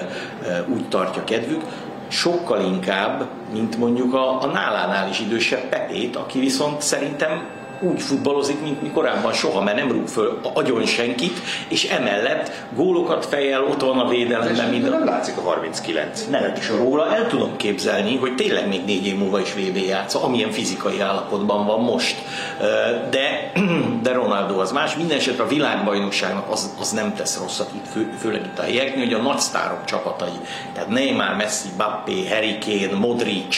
úgy 0.68 0.90
tartja 0.90 1.24
kedvük. 1.24 1.62
Sokkal 2.08 2.62
inkább, 2.62 3.28
mint 3.54 3.78
mondjuk 3.78 4.14
a, 4.14 4.42
a 4.42 4.46
nálánál 4.46 5.10
is 5.10 5.20
idősebb 5.20 5.70
Pepét, 5.70 6.16
aki 6.16 6.40
viszont 6.40 6.82
szerintem 6.82 7.48
úgy 7.80 8.02
futballozik, 8.02 8.62
mint 8.62 8.82
mi 8.82 8.90
korábban 8.90 9.34
soha, 9.34 9.62
mert 9.62 9.78
nem 9.78 9.92
rúg 9.92 10.08
föl 10.08 10.40
agyon 10.54 10.86
senkit, 10.86 11.40
és 11.68 11.84
emellett 11.84 12.52
gólokat 12.76 13.26
fejel, 13.26 13.64
ott 13.64 13.82
van 13.82 14.00
a 14.00 14.08
védelemben. 14.08 14.70
Minden. 14.70 14.92
Nem 14.92 15.06
látszik 15.06 15.38
a 15.38 15.42
39. 15.42 16.26
Nem, 16.30 16.54
is 16.58 16.70
róla 16.70 17.16
el 17.16 17.28
tudom 17.28 17.56
képzelni, 17.56 18.18
hogy 18.18 18.36
tényleg 18.36 18.68
még 18.68 18.86
négy 18.86 19.06
év 19.06 19.18
múlva 19.18 19.40
is 19.40 19.54
VB 19.54 19.78
játsza, 19.78 20.24
amilyen 20.24 20.52
fizikai 20.52 21.00
állapotban 21.00 21.66
van 21.66 21.80
most. 21.80 22.16
De, 23.10 23.52
de 24.04 24.12
Ronaldo 24.12 24.60
az 24.60 24.72
más. 24.72 24.96
Minden 24.96 25.18
esetre 25.18 25.44
a 25.44 25.48
világbajnokságnak 25.48 26.52
az, 26.52 26.74
az 26.80 26.92
nem 26.92 27.14
tesz 27.16 27.40
rosszat 27.40 27.70
itt, 27.74 27.88
fő, 27.92 28.14
főleg 28.20 28.42
itt 28.46 28.60
a 28.60 28.62
helyeknél, 28.62 29.04
hogy 29.06 29.14
a 29.14 29.22
nagy 29.22 29.40
sztárok 29.40 29.86
csapatai, 29.86 30.40
tehát 30.74 30.90
Neymar, 30.90 31.36
Messi, 31.36 31.68
Bappé, 31.78 32.28
Harry 32.28 32.58
Kane, 32.66 32.98
Modric, 33.00 33.58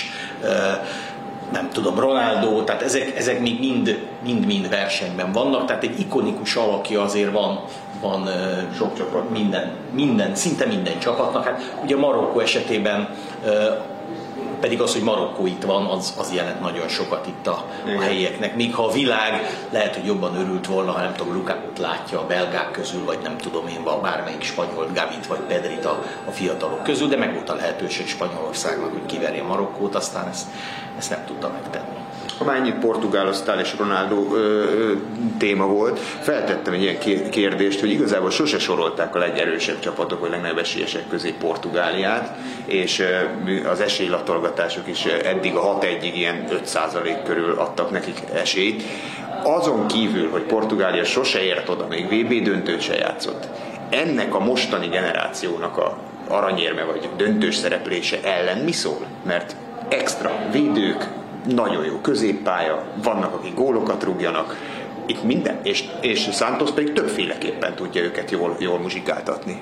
nem 1.52 1.70
tudom, 1.72 2.00
Ronaldo, 2.00 2.64
tehát 2.64 2.82
ezek, 2.82 3.18
ezek 3.18 3.40
még 3.40 3.60
mind, 3.60 4.00
mind, 4.24 4.46
mind 4.46 4.70
versenyben 4.70 5.32
vannak, 5.32 5.66
tehát 5.66 5.84
egy 5.84 6.00
ikonikus 6.00 6.56
alakja 6.56 7.02
azért 7.02 7.32
van, 7.32 7.60
van 8.02 8.30
sok 8.78 8.98
csapat. 8.98 9.30
Minden, 9.30 9.72
minden, 9.92 10.36
szinte 10.36 10.66
minden 10.66 11.00
csapatnak. 11.00 11.46
Hát 11.46 11.80
ugye 11.84 11.98
Marokkó 11.98 12.40
esetében 12.40 13.10
pedig 14.60 14.82
az, 14.82 14.94
hogy 14.94 15.02
Marokkó 15.02 15.46
itt 15.46 15.64
van, 15.64 15.86
az, 15.86 16.14
az 16.18 16.34
jelent 16.34 16.60
nagyon 16.60 16.88
sokat 16.88 17.28
itt 17.28 17.48
a, 17.48 17.66
a 17.98 18.02
helyieknek. 18.02 18.56
Míg 18.56 18.76
ha 18.76 18.84
a 18.84 18.92
világ 18.92 19.66
lehet, 19.70 19.96
hogy 19.96 20.06
jobban 20.06 20.36
örült 20.36 20.68
volna, 20.68 20.92
ha 20.92 21.02
nem 21.02 21.14
tudom, 21.14 21.34
Lukákot 21.34 21.80
látja 21.80 22.20
a 22.20 22.26
belgák 22.26 22.72
közül, 22.72 23.06
vagy 23.06 23.20
nem 23.24 23.38
tudom 23.38 23.68
én, 23.68 23.84
bármelyik 24.02 24.44
spanyol, 24.44 24.90
Gavit 24.94 25.28
vagy 25.28 25.40
Pedrit 25.40 25.86
a, 25.86 26.04
a 26.26 26.32
fiatalok 26.32 26.84
közül, 26.84 27.08
de 27.08 27.18
meg 27.18 27.34
volt 27.34 27.50
a 27.50 27.56
lehetőség 27.56 28.08
Spanyolországnak, 28.08 28.92
hogy 28.92 29.06
kiverje 29.06 29.44
Marokkót, 29.44 29.96
aztán 29.96 30.28
ezt, 30.28 30.48
ezt 30.98 31.10
nem 31.10 31.26
tudta 31.26 31.50
megtenni 31.50 32.07
ha 32.38 32.46
már 32.46 32.56
ennyit 32.56 32.76
portugáloztál 32.76 33.60
és 33.60 33.76
Ronaldo 33.78 34.36
ö, 34.36 34.38
ö, 34.38 34.94
téma 35.38 35.66
volt, 35.66 36.00
feltettem 36.00 36.74
egy 36.74 36.82
ilyen 36.82 37.30
kérdést, 37.30 37.80
hogy 37.80 37.90
igazából 37.90 38.30
sose 38.30 38.60
sorolták 38.60 39.16
a 39.16 39.20
legerősebb 39.20 39.80
csapatok, 39.80 40.20
vagy 40.20 40.30
legnagyobb 40.30 40.58
esélyesek 40.58 41.08
közé 41.08 41.34
Portugáliát, 41.40 42.38
és 42.66 43.00
ö, 43.00 43.70
az 43.70 43.80
esélylatolgatások 43.82 44.88
is 44.88 45.06
eddig 45.06 45.56
a 45.56 45.80
6-1-ig 45.80 46.12
ilyen 46.16 46.48
5% 46.74 47.18
körül 47.26 47.54
adtak 47.58 47.92
nekik 47.92 48.22
esélyt. 48.34 48.84
azon 49.44 49.88
kívül, 49.88 50.30
hogy 50.30 50.42
Portugália 50.42 51.04
sose 51.04 51.44
ért 51.44 51.70
oda, 51.70 51.88
még 51.88 52.06
VB 52.06 52.44
döntőt 52.44 52.82
se 52.82 52.96
játszott, 52.96 53.48
ennek 53.90 54.36
a 54.36 54.40
mostani 54.40 54.88
generációnak 54.88 55.78
a 55.78 55.98
aranyérme 56.28 56.84
vagy 56.84 57.10
döntős 57.18 57.56
szereplése 57.56 58.20
ellen 58.24 58.58
mi 58.58 58.72
szól? 58.72 59.06
Mert 59.26 59.56
extra 59.90 60.32
védők, 60.52 61.08
nagyon 61.48 61.86
jó 61.86 61.98
középpálya, 62.02 62.84
vannak, 63.04 63.34
akik 63.34 63.54
gólokat 63.54 64.04
rúgjanak, 64.04 64.56
itt 65.06 65.24
minden, 65.24 65.60
és, 65.64 65.84
és 66.02 66.30
Santos 66.32 66.72
pedig 66.72 66.94
többféleképpen 66.94 67.76
tudja 67.76 68.02
őket 68.02 68.32
jól, 68.32 68.56
jól 68.60 68.80
muzsikáltatni. 68.80 69.62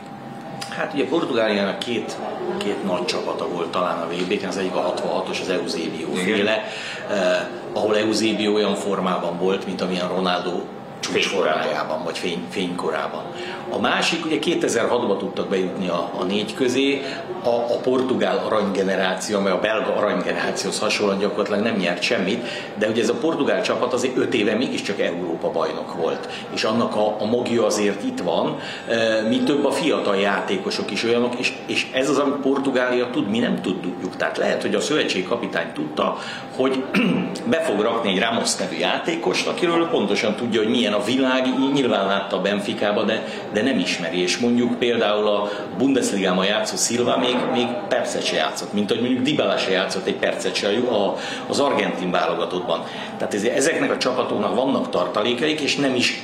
Hát 0.69 0.93
ugye 0.93 1.07
Portugáliának 1.07 1.79
két, 1.79 2.17
két 2.57 2.83
nagy 2.83 3.05
csapata 3.05 3.47
volt 3.47 3.71
talán 3.71 4.01
a 4.01 4.07
vb 4.07 4.45
az 4.47 4.57
egyik 4.57 4.75
a 4.75 4.93
66-os, 4.93 5.41
az 5.41 5.49
Eusebio 5.49 6.13
féle, 6.13 6.51
eh, 6.51 7.47
ahol 7.73 7.97
Eusebio 7.97 8.53
olyan 8.53 8.75
formában 8.75 9.37
volt, 9.37 9.65
mint 9.65 9.81
amilyen 9.81 10.07
Ronaldo 10.07 10.61
csúcsforrájában, 10.99 12.03
vagy 12.03 12.17
fény, 12.17 12.43
fénykorában. 12.49 13.23
A 13.69 13.79
másik, 13.79 14.25
ugye 14.25 14.37
2006-ban 14.41 15.17
tudtak 15.17 15.49
bejutni 15.49 15.87
a, 15.87 16.11
a 16.19 16.23
négy 16.23 16.53
közé, 16.53 17.01
a, 17.43 17.73
a 17.73 17.77
portugál 17.83 18.37
aranygeneráció, 18.45 19.37
amely 19.37 19.51
a 19.51 19.59
belga 19.59 19.95
aranygenerációhoz 19.95 20.79
hasonlóan 20.79 21.19
gyakorlatilag 21.19 21.61
nem 21.61 21.75
nyert 21.75 22.01
semmit, 22.01 22.45
de 22.77 22.87
ugye 22.87 23.01
ez 23.01 23.09
a 23.09 23.13
portugál 23.13 23.61
csapat 23.61 23.93
azért 23.93 24.17
öt 24.17 24.33
éve 24.33 24.55
mégiscsak 24.55 24.99
Európa 24.99 25.51
bajnok 25.51 25.93
volt, 25.93 26.29
és 26.53 26.63
annak 26.63 26.95
a, 26.95 27.15
a 27.19 27.25
magja 27.25 27.65
azért 27.65 28.03
itt 28.03 28.19
van, 28.19 28.59
e, 28.87 29.21
mi 29.21 29.43
több 29.43 29.65
a 29.65 29.71
fiatal 29.71 30.15
játékosok 30.15 30.91
is 30.91 31.03
olyanok, 31.03 31.35
és, 31.35 31.53
és 31.65 31.87
ez 31.93 32.09
az, 32.09 32.17
amit 32.17 32.35
Portugália 32.35 33.09
tud, 33.09 33.29
mi 33.29 33.39
nem 33.39 33.61
tudjuk. 33.61 34.15
Tehát 34.17 34.37
lehet, 34.37 34.61
hogy 34.61 34.75
a 34.75 34.81
szövetségkapitány 34.81 35.71
tudta, 35.73 36.17
hogy 36.55 36.83
be 37.49 37.61
fog 37.61 37.81
rakni 37.81 38.09
egy 38.11 38.19
Ramos 38.19 38.55
nevű 38.55 38.77
játékost, 38.77 39.47
akiről 39.47 39.87
pontosan 39.87 40.35
tudja, 40.35 40.61
hogy 40.61 40.69
milyen 40.69 40.84
a 40.93 41.03
világ, 41.03 41.47
nyilván 41.73 42.07
látta 42.07 42.37
a 42.37 42.41
Benficába, 42.41 43.03
de, 43.03 43.23
de 43.53 43.61
nem 43.61 43.79
ismeri, 43.79 44.21
és 44.21 44.37
mondjuk 44.37 44.79
például 44.79 45.27
a 45.27 45.49
Bundesligában 45.77 46.45
játszó 46.45 46.75
Silva 46.75 47.17
még, 47.17 47.35
még 47.53 47.67
percet 47.87 48.25
se 48.25 48.35
játszott, 48.35 48.73
mint 48.73 48.89
hogy 48.89 48.99
mondjuk 48.99 49.21
Dybala 49.21 49.57
se 49.57 49.71
játszott 49.71 50.07
egy 50.07 50.15
percet 50.15 50.55
se 50.55 50.67
a, 50.67 51.15
az 51.47 51.59
argentin 51.59 52.11
válogatottban. 52.11 52.83
Tehát 53.17 53.33
ezeknek 53.55 53.91
a 53.91 53.97
csapatoknak 53.97 54.55
vannak 54.55 54.89
tartalékaik, 54.89 55.59
és 55.59 55.75
nem 55.75 55.95
is 55.95 56.23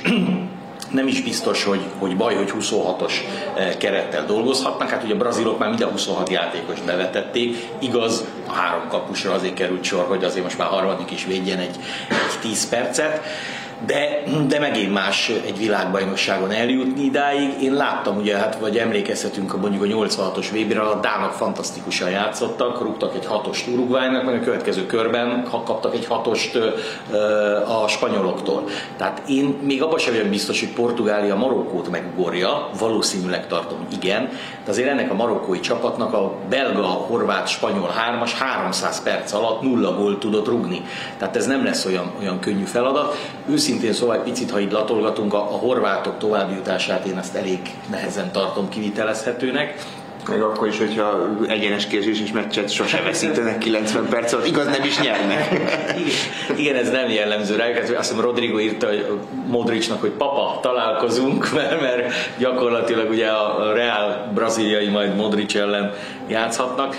nem 0.92 1.06
is 1.06 1.22
biztos, 1.22 1.64
hogy, 1.64 1.80
hogy 1.98 2.16
baj, 2.16 2.34
hogy 2.34 2.52
26-os 2.60 3.12
eh, 3.54 3.74
kerettel 3.78 4.26
dolgozhatnak. 4.26 4.88
Hát 4.88 5.04
ugye 5.04 5.14
a 5.14 5.16
brazilok 5.16 5.58
már 5.58 5.68
minden 5.68 5.88
26 5.90 6.28
játékos 6.28 6.80
bevetették. 6.80 7.68
Igaz, 7.78 8.24
a 8.46 8.52
három 8.52 8.88
kapusra 8.88 9.32
azért 9.32 9.54
került 9.54 9.84
sor, 9.84 10.04
hogy 10.04 10.24
azért 10.24 10.44
most 10.44 10.58
már 10.58 10.68
harmadik 10.68 11.10
is 11.10 11.24
védjen 11.24 11.58
egy, 11.58 11.76
egy 12.08 12.38
10 12.40 12.68
percet 12.68 13.20
de, 13.86 14.22
de 14.48 14.58
megint 14.58 14.92
más 14.92 15.28
egy 15.46 15.58
világbajnokságon 15.58 16.50
eljutni 16.50 17.04
idáig. 17.04 17.62
Én 17.62 17.72
láttam, 17.72 18.16
ugye, 18.16 18.36
hát, 18.36 18.58
vagy 18.58 18.78
emlékezhetünk 18.78 19.54
a 19.54 19.56
mondjuk 19.56 19.82
a 19.82 19.86
86-os 19.86 20.46
vb 20.52 20.78
a 20.78 20.98
dánok 21.00 21.32
fantasztikusan 21.32 22.10
játszottak, 22.10 22.80
rúgtak 22.80 23.14
egy 23.14 23.26
hatost 23.26 23.66
Uruguaynak, 23.66 24.24
meg 24.24 24.34
a 24.34 24.44
következő 24.44 24.86
körben 24.86 25.44
kaptak 25.50 25.94
egy 25.94 26.06
hatost 26.06 26.58
a 27.66 27.88
spanyoloktól. 27.88 28.64
Tehát 28.96 29.22
én 29.28 29.58
még 29.62 29.82
abban 29.82 29.98
sem 29.98 30.12
vagyok 30.12 30.28
biztos, 30.28 30.60
hogy 30.60 30.72
Portugália 30.72 31.36
Marokkót 31.36 31.90
megugorja, 31.90 32.68
valószínűleg 32.78 33.46
tartom, 33.46 33.86
igen, 33.92 34.28
de 34.64 34.70
azért 34.70 34.88
ennek 34.88 35.10
a 35.10 35.14
marokkói 35.14 35.60
csapatnak 35.60 36.12
a 36.12 36.34
belga, 36.48 36.82
horvát, 36.82 37.48
spanyol 37.48 37.88
hármas 37.96 38.31
300 38.32 39.02
perc 39.02 39.32
alatt 39.32 39.62
nulla 39.62 39.94
gólt 39.94 40.18
tudott 40.18 40.46
rugni. 40.46 40.82
Tehát 41.18 41.36
ez 41.36 41.46
nem 41.46 41.64
lesz 41.64 41.84
olyan, 41.84 42.12
olyan 42.20 42.40
könnyű 42.40 42.64
feladat. 42.64 43.16
Őszintén 43.48 43.92
szóval 43.92 44.16
egy 44.16 44.22
picit, 44.22 44.50
ha 44.50 44.60
itt 44.60 44.72
latolgatunk, 44.72 45.34
a, 45.34 45.38
a 45.38 45.56
horvátok 45.56 46.18
továbbjutását 46.18 47.06
én 47.06 47.18
ezt 47.18 47.34
elég 47.34 47.60
nehezen 47.90 48.32
tartom 48.32 48.68
kivitelezhetőnek. 48.68 49.84
Meg 50.28 50.42
akkor 50.42 50.68
is, 50.68 50.78
hogyha 50.78 51.36
egyenes 51.48 51.86
és 51.90 52.32
meccset 52.32 52.70
sose 52.70 53.02
veszítenek 53.02 53.58
90 53.58 54.08
perc 54.08 54.32
alatt, 54.32 54.46
igaz 54.46 54.66
nem 54.66 54.84
is 54.84 55.00
nyernek. 55.00 55.48
igen, 55.96 56.58
igen, 56.58 56.76
ez 56.76 56.90
nem 56.90 57.10
jellemző 57.10 57.56
rá. 57.56 57.66
Azt 57.68 58.08
hiszem 58.08 58.20
Rodrigo 58.20 58.60
írta 58.60 58.86
hogy 58.86 59.06
Modricnak, 59.46 60.00
hogy 60.00 60.10
papa, 60.10 60.58
találkozunk, 60.62 61.48
mert, 61.54 61.80
mert 61.80 62.14
gyakorlatilag 62.38 63.10
ugye 63.10 63.28
a 63.28 63.72
Real 63.72 64.30
braziliai 64.34 64.88
majd 64.88 65.16
Modric 65.16 65.54
ellen 65.54 65.92
játszhatnak 66.28 66.96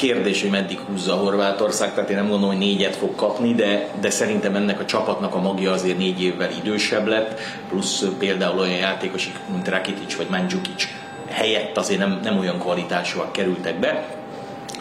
Kérdés, 0.00 0.40
hogy 0.40 0.50
meddig 0.50 0.78
húzza 0.78 1.14
Horvátország, 1.14 1.94
tehát 1.94 2.10
én 2.10 2.16
nem 2.16 2.28
gondolom, 2.28 2.56
hogy 2.56 2.66
négyet 2.66 2.96
fog 2.96 3.14
kapni, 3.14 3.54
de, 3.54 3.88
de 4.00 4.10
szerintem 4.10 4.54
ennek 4.54 4.80
a 4.80 4.84
csapatnak 4.84 5.34
a 5.34 5.40
magja 5.40 5.72
azért 5.72 5.98
négy 5.98 6.22
évvel 6.22 6.50
idősebb 6.50 7.06
lett, 7.06 7.40
plusz 7.68 8.04
például 8.18 8.58
olyan 8.58 8.78
játékosok, 8.78 9.32
mint 9.52 9.68
Rakitic 9.68 10.16
vagy 10.16 10.26
Mandzukic 10.30 10.88
helyett 11.28 11.76
azért 11.76 12.00
nem, 12.00 12.20
nem 12.22 12.38
olyan 12.38 12.58
kvalitásúak 12.58 13.32
kerültek 13.32 13.78
be, 13.78 14.16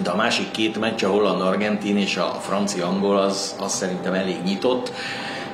de 0.03 0.09
a 0.09 0.15
másik 0.15 0.51
két 0.51 0.79
meccs, 0.79 1.03
a 1.03 1.09
holland-argentin 1.09 1.97
és 1.97 2.17
a 2.17 2.37
francia-angol, 2.41 3.17
az, 3.17 3.55
az 3.59 3.73
szerintem 3.73 4.13
elég 4.13 4.37
nyitott. 4.43 4.91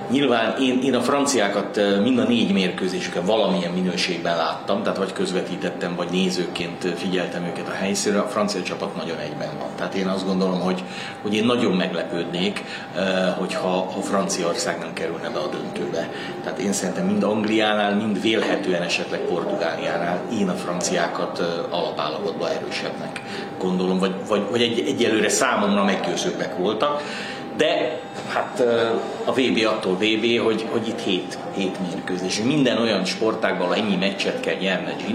Nyilván 0.09 0.55
én, 0.61 0.79
én 0.83 0.95
a 0.95 1.01
franciákat 1.01 1.79
mind 2.03 2.19
a 2.19 2.23
négy 2.23 2.53
mérkőzésüket 2.53 3.25
valamilyen 3.25 3.71
minőségben 3.71 4.37
láttam, 4.37 4.83
tehát 4.83 4.97
vagy 4.97 5.13
közvetítettem, 5.13 5.95
vagy 5.95 6.07
nézőként 6.11 6.87
figyeltem 6.95 7.43
őket 7.43 7.67
a 7.67 7.71
helyszínre. 7.71 8.19
A 8.19 8.27
francia 8.27 8.61
csapat 8.61 8.95
nagyon 8.95 9.17
egyben 9.17 9.49
van. 9.59 9.67
Tehát 9.75 9.93
én 9.93 10.07
azt 10.07 10.25
gondolom, 10.25 10.59
hogy, 10.59 10.83
hogy 11.21 11.33
én 11.33 11.45
nagyon 11.45 11.71
meglepődnék, 11.71 12.63
hogyha 13.37 13.67
ha 13.67 14.01
Franciaország 14.01 14.79
nem 14.79 14.93
kerülne 14.93 15.29
be 15.29 15.39
a 15.39 15.47
döntőbe. 15.47 16.09
Tehát 16.43 16.59
én 16.59 16.73
szerintem 16.73 17.05
mind 17.05 17.23
Angliánál, 17.23 17.95
mind 17.95 18.21
vélhetően 18.21 18.81
esetleg 18.81 19.19
Portugáliánál 19.19 20.21
én 20.39 20.49
a 20.49 20.53
franciákat 20.53 21.43
alapállapotban 21.69 22.49
erősebbnek 22.49 23.21
gondolom, 23.59 23.99
vagy, 23.99 24.13
vagy, 24.27 24.41
vagy 24.51 24.61
egy, 24.61 24.79
egyelőre 24.87 25.29
számomra 25.29 25.83
meggyőzőbbek 25.83 26.57
voltak. 26.57 27.01
De 27.57 27.99
hát 28.27 28.59
a 29.25 29.31
VB 29.31 29.65
attól 29.65 29.93
VB, 29.93 30.39
hogy, 30.43 30.65
hogy 30.71 30.87
itt 30.87 30.99
hét, 30.99 31.37
hét 31.55 31.77
mérkőzés. 31.79 32.41
Minden 32.41 32.77
olyan 32.77 33.05
sportágban 33.05 33.73
ennyi 33.73 33.95
meccset 33.95 34.39
kell 34.39 34.55
nyerni 34.55 34.91
a 34.91 35.05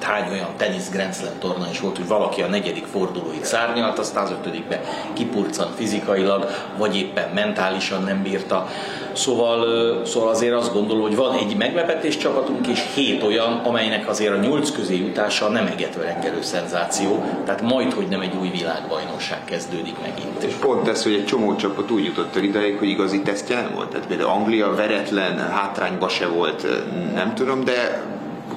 Ginorban, 0.00 0.08
hány 0.10 0.32
olyan 0.32 0.48
tenisz 0.56 0.90
Grand 0.90 1.14
Slam 1.14 1.38
torna 1.38 1.68
is 1.70 1.80
volt, 1.80 1.96
hogy 1.96 2.06
valaki 2.06 2.42
a 2.42 2.46
negyedik 2.46 2.84
fordulóig 2.84 3.44
szárnyalt, 3.44 3.98
aztán 3.98 4.24
az 4.24 4.30
ötödikbe 4.30 4.80
kipurcant 5.12 5.74
fizikailag, 5.74 6.46
vagy 6.78 6.96
éppen 6.96 7.30
mentálisan 7.34 8.02
nem 8.02 8.22
bírta. 8.22 8.68
Szóval, 9.12 10.04
szóval 10.04 10.28
azért 10.28 10.54
azt 10.54 10.72
gondolom, 10.72 11.02
hogy 11.02 11.16
van 11.16 11.36
egy 11.36 11.56
meglepetés 11.56 12.16
csapatunk, 12.16 12.66
és 12.66 12.84
hét 12.94 13.22
olyan, 13.22 13.52
amelynek 13.52 14.08
azért 14.08 14.32
a 14.32 14.36
nyolc 14.36 14.70
közé 14.70 14.96
jutása 14.96 15.48
nem 15.48 15.66
egetve 15.66 16.04
rengelő 16.04 16.42
szenzáció, 16.42 17.24
tehát 17.44 17.62
majd, 17.62 17.92
hogy 17.92 18.08
nem 18.08 18.20
egy 18.20 18.34
új 18.40 18.48
világbajnokság 18.48 19.44
kezdődik 19.44 19.96
megint. 20.00 20.42
És 20.42 20.54
pont 20.54 20.88
ez, 20.88 21.02
hogy 21.02 21.12
egy 21.12 21.26
csomó 21.26 21.56
csapat 21.56 21.90
úgy 21.90 22.04
jutott 22.04 22.36
el 22.36 22.42
ideig, 22.42 22.78
hogy 22.78 22.88
igazi 22.88 23.22
tesztje 23.22 23.56
nem 23.56 23.70
volt. 23.74 23.88
Tehát 23.88 24.06
például 24.06 24.30
Anglia 24.30 24.74
veretlen, 24.74 25.38
hátrányba 25.38 26.08
se 26.08 26.26
volt, 26.26 26.66
nem 27.14 27.34
tudom, 27.34 27.64
de 27.64 28.02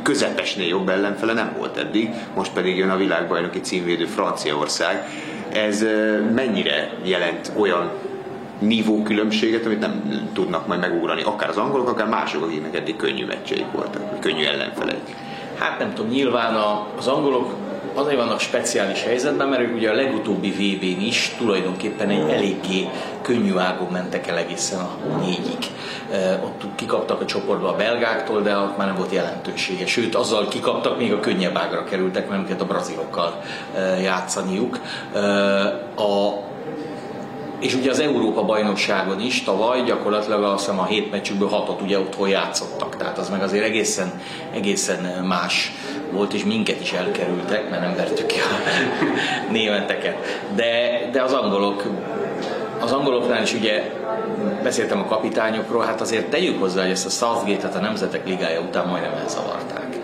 közepesnél 0.04 0.68
jobb 0.68 0.90
ellenfele 0.90 1.34
nem 1.34 1.56
volt 1.58 1.78
eddig, 1.78 2.10
most 2.36 2.54
pedig 2.54 2.78
jön 2.78 2.90
a 2.90 2.98
világbajnoki 2.98 3.60
címvédő 3.60 4.06
Franciaország. 4.06 5.08
Ez 5.54 5.86
mennyire 6.36 6.94
jelent 7.04 7.52
olyan 7.56 7.92
nívó 8.60 9.04
különbséget, 9.04 9.66
amit 9.66 9.80
nem 9.80 10.30
tudnak 10.34 10.68
majd 10.68 10.80
megugrani, 10.80 11.22
akár 11.22 11.50
az 11.50 11.58
angolok, 11.58 11.90
akár 11.90 12.08
mások, 12.08 12.44
akiknek 12.44 12.76
eddig 12.76 12.96
könnyű 12.96 13.26
meccseik 13.26 13.72
voltak, 13.72 14.20
könnyű 14.20 14.44
ellenfeleik. 14.44 15.16
Hát 15.58 15.80
nem 15.80 15.94
tudom, 15.94 16.12
nyilván 16.12 16.56
az 16.98 17.08
angolok 17.08 17.56
azért 17.94 18.18
vannak 18.18 18.40
speciális 18.40 19.04
helyzetben, 19.04 19.48
mert 19.48 19.62
ők 19.62 19.76
ugye 19.76 19.90
a 19.90 19.94
legutóbbi 19.94 20.52
VB-n 20.52 21.02
is 21.02 21.36
tulajdonképpen 21.38 22.10
egy 22.10 22.30
eléggé 22.30 22.90
könnyű 23.22 23.58
ágon 23.58 23.88
mentek 23.92 24.28
el 24.28 24.38
egészen 24.38 24.80
a 24.80 24.98
négyig. 25.20 25.58
Ott 26.44 26.62
kikaptak 26.76 27.22
a 27.22 27.26
csoportba 27.26 27.70
a 27.70 27.76
belgáktól, 27.76 28.42
de 28.42 28.58
ott 28.58 28.78
már 28.78 28.88
nem 28.88 28.96
volt 28.96 29.12
jelentősége. 29.12 29.86
Sőt, 29.86 30.16
azzal 30.16 30.48
kikaptak, 30.48 30.98
még 30.98 31.14
a 31.14 31.20
könnyebb 31.20 31.58
ágra 31.58 31.84
kerültek, 31.84 32.28
mert 32.28 32.40
amiket 32.40 32.62
a 32.62 32.66
brazilokkal 32.66 33.42
játszaniuk. 34.02 34.80
A, 35.96 36.30
és 37.64 37.74
ugye 37.74 37.90
az 37.90 38.00
Európa 38.00 38.44
bajnokságon 38.44 39.20
is 39.20 39.44
tavaly 39.44 39.84
gyakorlatilag 39.84 40.44
azt 40.44 40.66
hiszem 40.66 40.80
a 40.80 40.86
hét 40.86 41.12
meccsükből 41.12 41.48
hatot 41.48 41.82
ugye 41.82 42.00
otthon 42.00 42.30
játszottak, 42.30 42.98
tehát 42.98 43.18
az 43.18 43.30
meg 43.30 43.42
azért 43.42 43.64
egészen, 43.64 44.22
egészen 44.54 45.26
más 45.26 45.72
volt, 46.12 46.34
és 46.34 46.44
minket 46.44 46.82
is 46.82 46.92
elkerültek, 46.92 47.70
mert 47.70 47.82
nem 47.82 47.96
vertük 47.96 48.26
ki 48.26 48.40
a 48.40 48.70
németeket. 49.52 50.16
De, 50.56 51.00
de 51.12 51.22
az 51.22 51.34
angolok 51.34 51.84
az 52.80 52.92
angoloknál 52.92 53.42
is 53.42 53.54
ugye 53.54 53.92
beszéltem 54.64 55.00
a 55.00 55.06
kapitányokról, 55.06 55.84
hát 55.84 56.02
azért 56.02 56.30
tegyük 56.30 56.60
hozzá, 56.60 56.82
hogy 56.82 56.92
ezt 56.92 57.06
a 57.06 57.10
Southgate-et 57.10 57.76
a 57.76 57.80
Nemzetek 57.80 58.28
Ligája 58.28 58.62
után 58.62 58.88
majdnem 58.88 59.14
elzavarták 59.14 59.98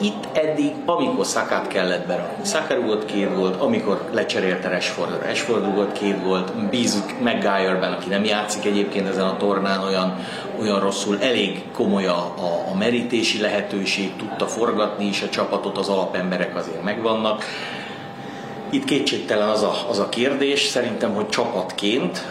itt 0.00 0.28
eddig, 0.32 0.72
amikor 0.84 1.26
Szakát 1.26 1.68
kellett 1.68 2.06
berakni, 2.06 2.44
Szaka 2.44 2.74
rúgott 2.74 3.04
két 3.04 3.34
volt, 3.34 3.60
amikor 3.60 4.08
lecserélte 4.12 4.68
Rashford, 4.68 5.22
Rashford 5.26 5.64
rúgott 5.64 5.92
két 5.92 6.22
volt, 6.22 6.68
bízunk 6.70 7.20
McGuire-ben, 7.20 7.92
aki 7.92 8.08
nem 8.08 8.24
játszik 8.24 8.64
egyébként 8.64 9.08
ezen 9.08 9.24
a 9.24 9.36
tornán 9.36 9.82
olyan, 9.82 10.18
olyan 10.60 10.80
rosszul, 10.80 11.20
elég 11.20 11.64
komoly 11.72 12.06
a, 12.06 12.18
a, 12.18 12.70
a 12.72 12.76
merítési 12.76 13.40
lehetőség, 13.40 14.16
tudta 14.16 14.46
forgatni 14.46 15.04
is 15.04 15.22
a 15.22 15.28
csapatot, 15.28 15.78
az 15.78 15.88
alapemberek 15.88 16.56
azért 16.56 16.82
megvannak. 16.82 17.44
Itt 18.70 18.84
kétségtelen 18.84 19.48
az 19.48 19.62
a, 19.62 19.74
az 19.88 19.98
a 19.98 20.08
kérdés, 20.08 20.62
szerintem, 20.62 21.14
hogy 21.14 21.28
csapatként 21.28 22.26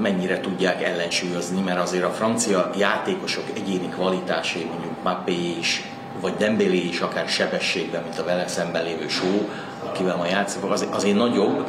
mennyire 0.00 0.40
tudják 0.40 0.82
ellensúlyozni, 0.82 1.60
mert 1.60 1.80
azért 1.80 2.04
a 2.04 2.10
francia 2.10 2.70
játékosok 2.76 3.44
egyéni 3.54 3.88
kvalitásai, 3.88 4.64
mondjuk 4.64 4.92
Mappé 5.02 5.56
is, 5.58 5.82
vagy 6.20 6.34
Dembélé 6.34 6.76
is 6.76 7.00
akár 7.00 7.28
sebességben, 7.28 8.02
mint 8.02 8.18
a 8.18 8.24
vele 8.24 8.46
szemben 8.46 8.84
lévő 8.84 9.08
show, 9.08 9.48
akivel 9.84 10.16
ma 10.16 10.26
játszik, 10.26 10.62
az, 10.64 10.86
azért 10.90 11.16
nagyobb, 11.16 11.66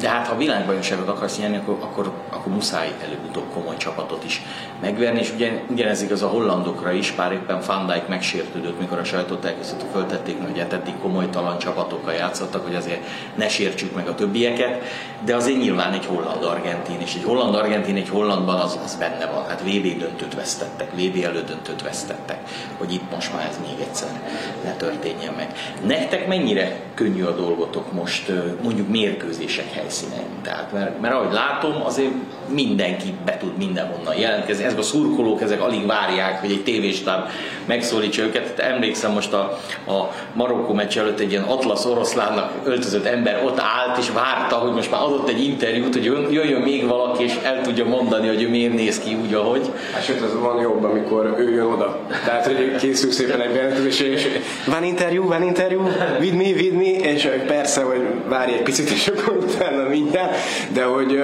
de 0.00 0.08
hát 0.08 0.26
ha 0.26 0.36
világbajnokságot 0.36 1.08
akarsz 1.08 1.38
nyerni, 1.38 1.56
akkor, 1.56 1.76
akkor, 1.80 2.12
akkor 2.30 2.52
muszáj 2.52 2.92
előbb-utóbb 3.04 3.52
komoly 3.52 3.76
csapatot 3.76 4.24
is 4.24 4.42
megverni, 4.80 5.18
és 5.18 5.32
ugyan, 5.34 5.60
ugyanez 5.68 6.02
igaz 6.02 6.22
a 6.22 6.26
hollandokra 6.26 6.92
is, 6.92 7.10
pár 7.10 7.32
éppen 7.32 7.60
Van 7.66 7.86
Dijk 7.86 8.08
megsértődött, 8.08 8.80
mikor 8.80 8.98
a 8.98 9.04
sajtótájékoztató 9.04 9.84
föltették, 9.92 10.42
hogy 10.42 10.58
hát 10.58 10.72
eddig 10.72 10.94
komolytalan 10.98 11.58
csapatokkal 11.58 12.12
játszottak, 12.12 12.64
hogy 12.64 12.74
azért 12.74 13.00
ne 13.34 13.48
sértsük 13.48 13.94
meg 13.94 14.08
a 14.08 14.14
többieket, 14.14 14.82
de 15.24 15.34
azért 15.34 15.58
nyilván 15.58 15.92
egy 15.92 16.06
holland-argentin, 16.06 17.00
és 17.00 17.14
egy 17.14 17.24
holland-argentin 17.24 17.96
egy 17.96 18.08
hollandban 18.08 18.60
az, 18.60 18.78
az 18.84 18.96
benne 18.96 19.26
van. 19.26 19.46
Hát 19.46 19.60
VB 19.60 19.98
döntőt 19.98 20.34
vesztettek, 20.34 20.90
VB 20.92 21.24
elődöntőt 21.24 21.82
vesztettek, 21.82 22.38
hogy 22.78 22.92
itt 22.92 23.10
most 23.10 23.32
már 23.32 23.46
ez 23.50 23.58
még 23.68 23.86
egyszer 23.86 24.20
ne 24.64 24.72
történjen 24.72 25.34
meg. 25.34 25.54
Nektek 25.86 26.26
mennyire 26.26 26.80
könnyű 26.94 27.22
a 27.22 27.34
dolgotok 27.34 27.92
most 27.92 28.32
mondjuk 28.62 28.88
mérkőzések 28.88 29.72
helyszínen? 29.84 30.24
Tehát, 30.42 30.72
mert, 30.72 31.00
mert 31.00 31.14
ahogy 31.14 31.32
látom, 31.32 31.82
azért 31.84 32.12
mindenki 32.48 33.14
be 33.24 33.36
tud 33.36 33.56
mindenhonnan 33.56 34.16
jelentkezni. 34.16 34.64
Ezek 34.64 34.78
a 34.78 34.82
szurkolók, 34.82 35.42
ezek 35.42 35.62
alig 35.62 35.86
várják, 35.86 36.40
hogy 36.40 36.50
egy 36.50 36.62
tévéstáb 36.62 37.28
megszólítsa 37.64 38.22
őket. 38.22 38.58
Emlékszem 38.58 39.12
most 39.12 39.32
a, 39.32 39.58
a 39.86 40.10
Marokkó 40.32 40.72
meccs 40.72 40.98
előtt 40.98 41.18
egy 41.18 41.30
ilyen 41.30 41.42
atlasz 41.42 41.84
oroszlánnak 41.84 42.52
öltözött 42.64 43.04
ember 43.04 43.44
ott 43.44 43.60
állt 43.60 43.98
és 43.98 44.10
várta, 44.10 44.56
hogy 44.56 44.72
most 44.72 44.90
már 44.90 45.02
adott 45.02 45.28
egy 45.28 45.44
interjút, 45.44 45.94
hogy 45.94 46.04
jöjjön 46.30 46.60
még 46.60 46.86
valaki 46.86 47.22
és 47.24 47.38
el 47.42 47.60
tudja 47.62 47.84
mondani, 47.84 48.28
hogy 48.28 48.42
ő 48.42 48.48
miért 48.48 48.74
néz 48.74 49.00
ki 49.00 49.14
úgy, 49.14 49.34
ahogy. 49.34 49.70
Hát 49.92 50.04
sőt, 50.04 50.20
az 50.20 50.38
van 50.40 50.60
jobb, 50.60 50.84
amikor 50.84 51.34
ő 51.38 51.50
jön 51.50 51.66
oda. 51.66 51.98
Tehát, 52.24 52.46
hogy 52.46 52.76
készül 52.76 53.10
szépen 53.10 53.40
egy 53.40 53.52
bejelentés, 53.52 54.00
és 54.00 54.26
van 54.66 54.84
interjú, 54.84 55.26
van 55.26 55.42
interjú, 55.42 55.88
vid 56.18 56.34
mi, 56.34 56.52
vid 56.52 56.72
mi, 56.72 56.88
és 56.88 57.28
persze, 57.46 57.82
hogy 57.82 58.00
várj 58.28 58.52
egy 58.52 58.62
picit, 58.62 58.90
és 58.90 59.06
akkor 59.06 59.44
mindjárt, 59.88 60.36
de 60.72 60.84
hogy, 60.84 61.18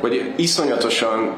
hogy 0.00 0.32
iszonyatosan 0.36 1.32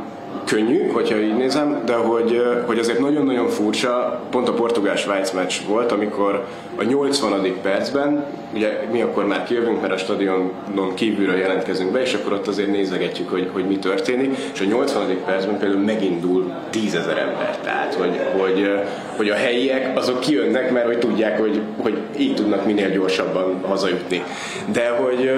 könnyű, 0.45 0.89
hogyha 0.89 1.19
így 1.19 1.37
nézem, 1.37 1.83
de 1.85 1.95
hogy, 1.95 2.43
hogy 2.67 2.79
azért 2.79 2.99
nagyon-nagyon 2.99 3.49
furcsa, 3.49 4.21
pont 4.31 4.49
a 4.49 4.53
portugál-svájc 4.53 5.31
meccs 5.31 5.55
volt, 5.69 5.93
amikor 5.93 6.45
a 6.77 6.83
80. 6.83 7.61
percben, 7.63 8.25
ugye 8.55 8.81
mi 8.93 9.03
akkor 9.03 9.27
már 9.27 9.45
kijövünk, 9.45 9.81
mert 9.81 9.93
a 9.93 9.97
stadionon 9.97 10.95
kívülről 10.95 11.37
jelentkezünk 11.37 11.93
be, 11.93 12.01
és 12.01 12.15
akkor 12.15 12.33
ott 12.33 12.47
azért 12.47 12.71
nézegetjük, 12.71 13.31
hogy, 13.31 13.51
hogy 13.53 13.67
mi 13.67 13.79
történik, 13.79 14.37
és 14.55 14.61
a 14.61 14.65
80. 14.65 15.19
percben 15.25 15.59
például 15.59 15.81
megindul 15.81 16.53
tízezer 16.71 17.19
ember, 17.19 17.59
tehát 17.63 17.95
hogy, 17.95 18.21
hogy, 18.39 18.71
hogy 19.17 19.29
a 19.29 19.35
helyiek 19.35 19.99
azok 19.99 20.21
kijönnek, 20.21 20.71
mert 20.71 20.87
hogy 20.87 20.99
tudják, 20.99 21.39
hogy, 21.39 21.61
hogy 21.77 21.99
így 22.19 22.35
tudnak 22.35 22.67
minél 22.67 22.91
gyorsabban 22.91 23.61
hazajutni. 23.63 24.23
De 24.73 24.89
hogy, 24.89 25.31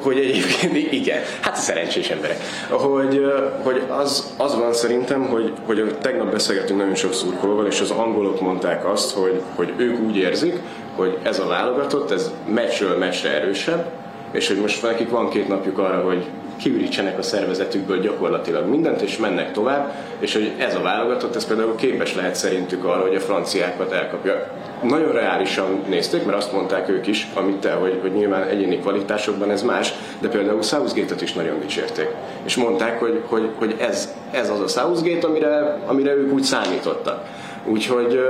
hogy 0.00 0.18
egyébként 0.18 0.92
igen, 0.92 1.18
hát 1.40 1.56
szerencsés 1.56 2.08
emberek, 2.08 2.36
hogy, 2.68 3.24
hogy 3.62 3.82
az, 3.88 4.33
az 4.36 4.54
van 4.54 4.72
szerintem, 4.72 5.22
hogy, 5.22 5.52
hogy 5.66 5.96
tegnap 6.00 6.30
beszélgetünk 6.30 6.78
nagyon 6.78 6.94
sok 6.94 7.12
szurkolóval, 7.12 7.66
és 7.66 7.80
az 7.80 7.90
angolok 7.90 8.40
mondták 8.40 8.86
azt, 8.88 9.14
hogy, 9.14 9.42
hogy 9.54 9.72
ők 9.76 10.00
úgy 10.00 10.16
érzik, 10.16 10.60
hogy 10.96 11.18
ez 11.22 11.38
a 11.38 11.46
válogatott, 11.46 12.10
ez 12.10 12.30
meccsről 12.46 12.98
meccsre 12.98 13.30
erősebb, 13.30 13.90
és 14.30 14.48
hogy 14.48 14.60
most 14.60 14.82
nekik 14.82 15.10
van 15.10 15.28
két 15.28 15.48
napjuk 15.48 15.78
arra, 15.78 16.04
hogy 16.04 16.24
kiürítsenek 16.56 17.18
a 17.18 17.22
szervezetükből 17.22 18.00
gyakorlatilag 18.00 18.68
mindent, 18.68 19.00
és 19.00 19.16
mennek 19.16 19.52
tovább, 19.52 19.94
és 20.18 20.32
hogy 20.32 20.52
ez 20.58 20.74
a 20.74 20.80
válogatott, 20.80 21.36
ez 21.36 21.46
például 21.46 21.74
képes 21.74 22.14
lehet 22.14 22.34
szerintük 22.34 22.84
arra, 22.84 23.02
hogy 23.02 23.14
a 23.14 23.20
franciákat 23.20 23.92
elkapja. 23.92 24.46
Nagyon 24.82 25.12
reálisan 25.12 25.82
nézték, 25.88 26.24
mert 26.24 26.36
azt 26.36 26.52
mondták 26.52 26.88
ők 26.88 27.06
is, 27.06 27.28
amit 27.34 27.56
te, 27.56 27.72
hogy, 27.72 27.98
hogy 28.00 28.12
nyilván 28.12 28.42
egyéni 28.42 28.78
kvalitásokban 28.78 29.50
ez 29.50 29.62
más, 29.62 29.92
de 30.20 30.28
például 30.28 30.62
Southgate-et 30.62 31.22
is 31.22 31.32
nagyon 31.32 31.60
dicsérték. 31.60 32.08
És 32.44 32.56
mondták, 32.56 32.98
hogy, 32.98 33.22
hogy, 33.26 33.48
hogy 33.58 33.76
ez, 33.78 34.14
ez 34.30 34.50
az 34.50 34.60
a 34.60 34.68
Southgate, 34.68 35.26
amire, 35.26 35.78
amire 35.86 36.12
ők 36.12 36.32
úgy 36.32 36.42
számítottak. 36.42 37.24
Úgyhogy, 37.66 38.20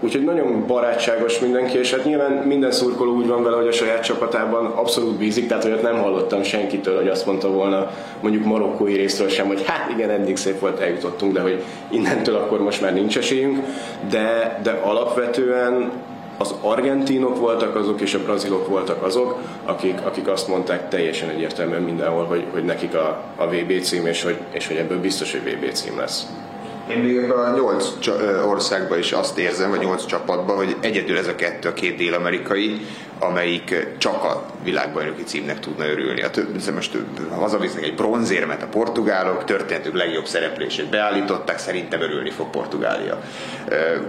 úgyhogy 0.00 0.24
nagyon 0.24 0.66
barátságos 0.66 1.38
mindenki, 1.38 1.78
és 1.78 1.94
hát 1.94 2.04
nyilván 2.04 2.32
minden 2.32 2.72
szurkoló 2.72 3.14
úgy 3.14 3.26
van 3.26 3.42
vele, 3.42 3.56
hogy 3.56 3.66
a 3.66 3.72
saját 3.72 4.04
csapatában 4.04 4.66
abszolút 4.66 5.16
bízik, 5.16 5.48
tehát 5.48 5.62
hogy 5.62 5.78
nem 5.82 5.98
hallottam 5.98 6.42
senkitől, 6.42 6.96
hogy 6.96 7.08
azt 7.08 7.26
mondta 7.26 7.50
volna 7.50 7.90
mondjuk 8.20 8.44
marokkói 8.44 8.96
részről 8.96 9.28
sem, 9.28 9.46
hogy 9.46 9.64
hát 9.66 9.90
igen, 9.90 10.10
eddig 10.10 10.36
szép 10.36 10.58
volt, 10.58 10.80
eljutottunk, 10.80 11.32
de 11.32 11.40
hogy 11.40 11.62
innentől 11.90 12.34
akkor 12.34 12.60
most 12.62 12.80
már 12.80 12.94
nincs 12.94 13.18
esélyünk, 13.18 13.58
de, 14.10 14.60
de 14.62 14.80
alapvetően 14.82 15.90
az 16.38 16.54
argentinok 16.60 17.38
voltak 17.38 17.76
azok, 17.76 18.00
és 18.00 18.14
a 18.14 18.22
brazilok 18.22 18.68
voltak 18.68 19.02
azok, 19.02 19.38
akik, 19.64 19.98
akik 20.04 20.28
azt 20.28 20.48
mondták 20.48 20.88
teljesen 20.88 21.28
egyértelműen 21.28 21.82
mindenhol, 21.82 22.24
hogy, 22.24 22.44
hogy 22.52 22.64
nekik 22.64 22.94
a, 22.94 23.22
a 23.36 23.46
VB 23.46 23.80
cím, 23.82 24.06
és 24.06 24.22
hogy, 24.22 24.36
és 24.50 24.66
hogy 24.66 24.76
ebből 24.76 25.00
biztos, 25.00 25.32
hogy 25.32 25.40
VB 25.40 25.72
cím 25.72 25.98
lesz. 25.98 26.26
Én 26.96 26.98
még 26.98 27.30
a 27.30 27.54
nyolc 27.56 27.92
országban 28.46 28.98
is 28.98 29.12
azt 29.12 29.38
érzem, 29.38 29.70
vagy 29.70 29.80
nyolc 29.80 30.06
csapatban, 30.06 30.56
hogy 30.56 30.76
egyedül 30.80 31.18
ez 31.18 31.26
a 31.26 31.34
kettő, 31.34 31.68
a 31.68 31.72
két 31.72 31.96
dél-amerikai, 31.96 32.80
amelyik 33.18 33.86
csak 33.98 34.24
a 34.24 34.46
világbajnoki 34.64 35.22
címnek 35.22 35.60
tudna 35.60 35.86
örülni. 35.86 36.22
A 36.22 36.30
több, 36.30 36.72
most 36.74 36.96
hazavisznek 37.30 37.84
egy 37.84 37.94
bronzérmet 37.94 38.62
a 38.62 38.66
portugálok, 38.66 39.44
történetük 39.44 39.96
legjobb 39.96 40.26
szereplését 40.26 40.90
beállították, 40.90 41.58
szerintem 41.58 42.00
örülni 42.00 42.30
fog 42.30 42.50
Portugália. 42.50 43.22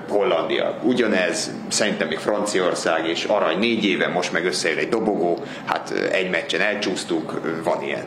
Hollandia 0.10 0.80
ugyanez, 0.82 1.52
szerintem 1.67 2.08
még 2.08 2.17
Franciaország 2.17 3.08
és 3.08 3.24
arany 3.24 3.60
négy 3.60 3.86
éve, 3.86 4.08
most 4.08 4.32
meg 4.32 4.46
összejön 4.46 4.78
egy 4.78 4.89
dobogó, 4.89 5.43
hát 5.65 5.91
egy 6.12 6.30
meccsen 6.30 6.62
elcsúsztuk, 6.62 7.41
van 7.63 7.84
ilyen. 7.84 8.04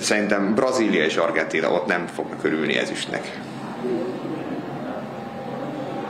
Szerintem 0.00 0.54
Brazília 0.54 1.04
és 1.04 1.16
Argentina 1.16 1.70
ott 1.70 1.86
nem 1.86 2.06
fognak 2.06 2.44
örülni 2.44 2.76
ezüstnek. 2.76 3.38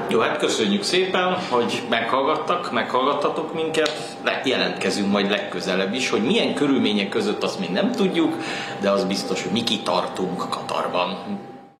Jó, 0.09 0.21
hát 0.21 0.39
köszönjük 0.39 0.83
szépen, 0.83 1.35
hogy 1.51 1.83
meghallgattak, 1.89 2.73
meghallgattatok 2.73 3.55
minket, 3.55 4.17
jelentkezünk 4.45 5.11
majd 5.11 5.31
legközelebb 5.31 5.95
is, 5.95 6.11
hogy 6.11 6.23
milyen 6.23 6.55
körülmények 6.55 7.09
között 7.09 7.43
azt 7.43 7.59
még 7.59 7.71
nem 7.71 7.93
tudjuk, 7.93 8.37
de 8.81 8.91
az 8.91 9.05
biztos, 9.05 9.43
hogy 9.43 9.53
mi 9.53 9.63
kitartunk 9.63 10.49
Katarban. 10.49 11.19